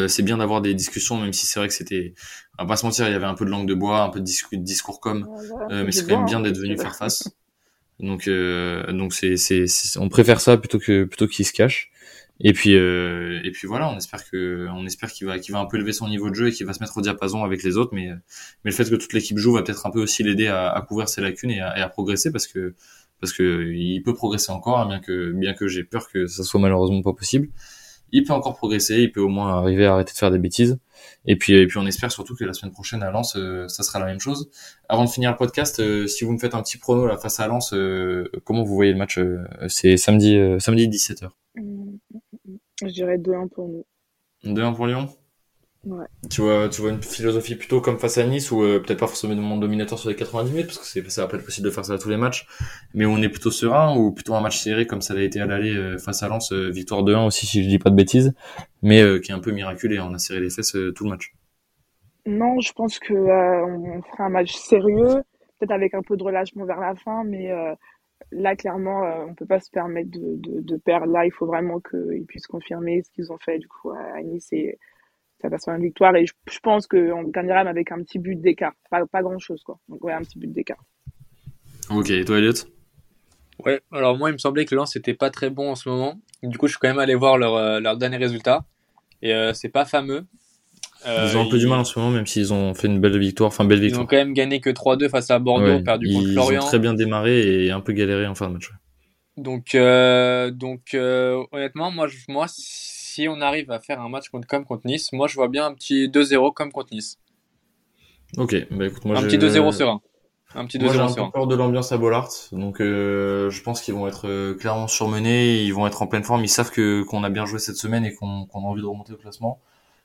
[0.09, 2.15] c'est bien d'avoir des discussions, même si c'est vrai que c'était,
[2.59, 4.11] on va pas se mentir, il y avait un peu de langue de bois, un
[4.11, 5.29] peu de discours, discours comme,
[5.71, 7.29] mais c'est quand même bien d'être venu faire face.
[8.01, 9.67] Donc, donc c'est, c'est,
[9.99, 11.92] on préfère ça plutôt que plutôt qu'il se cache.
[12.41, 15.61] Et puis euh, et puis voilà, on espère que on espère qu'il va qu'il va
[15.61, 17.63] un peu lever son niveau de jeu et qu'il va se mettre au diapason avec
[17.63, 17.95] les autres.
[17.95, 18.09] Mais
[18.65, 20.83] mais le fait que toute l'équipe joue va peut-être un peu aussi l'aider à, à,
[20.83, 22.75] couvrir ses lacunes et à, et à, progresser parce que
[23.21, 26.43] parce que il peut progresser encore, hein, bien que bien que j'ai peur que ça
[26.43, 27.49] soit malheureusement pas possible.
[28.15, 30.79] Il peut encore progresser, il peut au moins arriver à arrêter de faire des bêtises.
[31.25, 33.83] Et puis, et puis on espère surtout que la semaine prochaine à Lens, euh, ça
[33.83, 34.51] sera la même chose.
[34.89, 37.41] Avant de finir le podcast, euh, si vous me faites un petit prono là face
[37.41, 37.75] à Lens,
[38.45, 39.19] comment vous voyez le match
[39.69, 41.31] C'est samedi, samedi 17h.
[42.83, 43.85] Je dirais 2-1 pour nous.
[44.45, 45.09] 2-1 pour Lyon?
[45.85, 46.07] Ouais.
[46.31, 49.57] Tu vois, tu vois une philosophie plutôt comme face à Nice, ou peut-être pas forcément
[49.57, 51.85] dominateur sur les 90 minutes, parce que c'est, ça va pas être possible de faire
[51.85, 52.47] ça à tous les matchs,
[52.95, 55.41] mais où on est plutôt serein, ou plutôt un match serré comme ça a été
[55.41, 58.33] à l'aller face à Lens, victoire 2-1 aussi si je dis pas de bêtises,
[58.83, 61.35] mais qui est un peu miraculé, on a serré les fesses tout le match.
[62.27, 65.25] Non, je pense que on fera un match sérieux,
[65.59, 67.51] peut-être avec un peu de relâchement vers la fin, mais
[68.31, 71.07] là, clairement, euh, on peut pas se permettre de, de, de perdre.
[71.07, 74.49] Là, il faut vraiment qu'ils puissent confirmer ce qu'ils ont fait du coup à Nice
[74.53, 74.79] et
[75.41, 76.15] ça passe une victoire.
[76.17, 78.73] Et je, pense qu'on gagnera avec un petit but d'écart.
[78.91, 79.79] Pas, pas grand chose, quoi.
[79.89, 80.83] Donc, ouais, un petit but d'écart.
[81.91, 82.53] Ok, et toi, Elliot?
[83.65, 86.21] Ouais, alors moi, il me semblait que Lens n'était pas très bon en ce moment.
[86.43, 88.65] Du coup, je suis quand même allé voir leur, euh, leur dernier résultat.
[89.21, 90.27] Et euh, c'est pas fameux.
[91.07, 93.01] Euh, ils ont un peu du mal en ce moment, même s'ils ont fait une
[93.01, 94.03] belle victoire, enfin belle victoire.
[94.03, 96.61] Ils ont quand même gagné que 3-2 face à Bordeaux, perdu contre Lorient.
[96.61, 98.71] Ils ont très bien démarré et un peu galéré en fin de match.
[99.37, 104.47] Donc, euh, donc euh, honnêtement, moi, moi, si on arrive à faire un match contre,
[104.47, 107.19] comme contre Nice, moi, je vois bien un petit 2-0 comme contre Nice.
[108.37, 110.01] Ok, bah écoute, moi, un petit 2-0 serein.
[110.55, 111.09] Un petit 2-0 serein.
[111.09, 114.53] J'ai un peu peur de l'ambiance à Bollard, donc euh, je pense qu'ils vont être
[114.59, 117.59] clairement surmenés, ils vont être en pleine forme, ils savent que qu'on a bien joué
[117.59, 119.61] cette semaine et qu'on qu'on a envie de remonter au classement.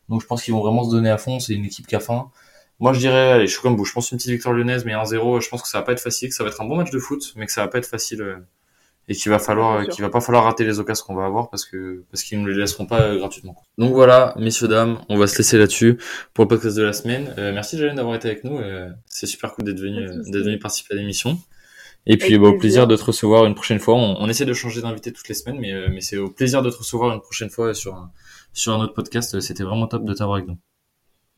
[0.10, 1.40] Donc je pense qu'ils vont vraiment se donner à fond.
[1.40, 2.30] C'est une équipe qui a faim.
[2.80, 3.86] Moi je dirais, allez, je suis comme vous.
[3.86, 5.42] Je pense une petite victoire lyonnaise, mais 1-0.
[5.42, 6.92] Je pense que ça va pas être facile, que ça va être un bon match
[6.92, 8.38] de foot, mais que ça va pas être facile euh,
[9.08, 11.66] et qu'il va falloir, qu'il va pas falloir rater les occasions qu'on va avoir parce
[11.66, 13.56] que parce qu'ils ne les laisseront pas euh, gratuitement.
[13.78, 15.98] Donc voilà, messieurs dames, on va se laisser là-dessus
[16.34, 17.34] pour le podcast de la semaine.
[17.38, 18.60] Euh, merci Jalen d'avoir été avec nous.
[19.08, 21.40] c'est super cool d'être venu d'être venu participer à l'émission.
[22.10, 23.96] Et puis bah, au plaisir de te recevoir une prochaine fois.
[23.96, 26.70] On, on essaie de changer d'invité toutes les semaines, mais mais c'est au plaisir de
[26.70, 28.12] te recevoir une prochaine fois sur un
[28.58, 29.40] sur un autre podcast.
[29.40, 30.58] C'était vraiment top de t'avoir avec nous.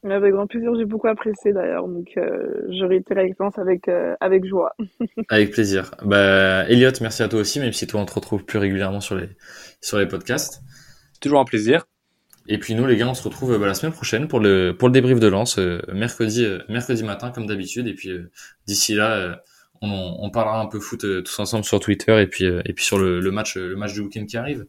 [0.09, 4.45] Avec grand plaisir, j'ai beaucoup apprécié d'ailleurs, donc euh, je réitère l'expérience avec euh, avec
[4.45, 4.73] joie.
[5.29, 5.91] avec plaisir.
[6.05, 9.15] Bah, Elliot, merci à toi aussi, même si toi on te retrouve plus régulièrement sur
[9.15, 9.27] les
[9.81, 10.61] sur les podcasts.
[11.19, 11.85] Toujours un plaisir.
[12.47, 14.87] Et puis nous les gars, on se retrouve bah, la semaine prochaine pour le pour
[14.87, 17.85] le débrief de lance euh, mercredi euh, mercredi matin comme d'habitude.
[17.87, 18.09] Et puis
[18.67, 19.41] d'ici là,
[19.81, 22.97] on, on, parlera un peu foot tous ensemble sur Twitter et puis et puis sur
[22.97, 24.65] le, le match le match du week-end qui arrive.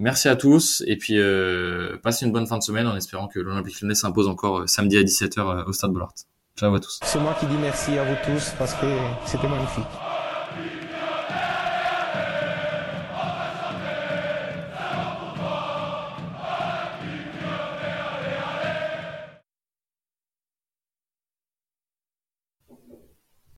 [0.00, 3.38] Merci à tous et puis euh, passez une bonne fin de semaine en espérant que
[3.38, 6.14] l'Olympique Lyonnais s'impose encore euh, samedi à 17h euh, au Stade Bollard.
[6.58, 7.00] Ciao à tous.
[7.02, 8.86] C'est moi qui dis merci à vous tous parce que
[9.26, 9.84] c'était magnifique.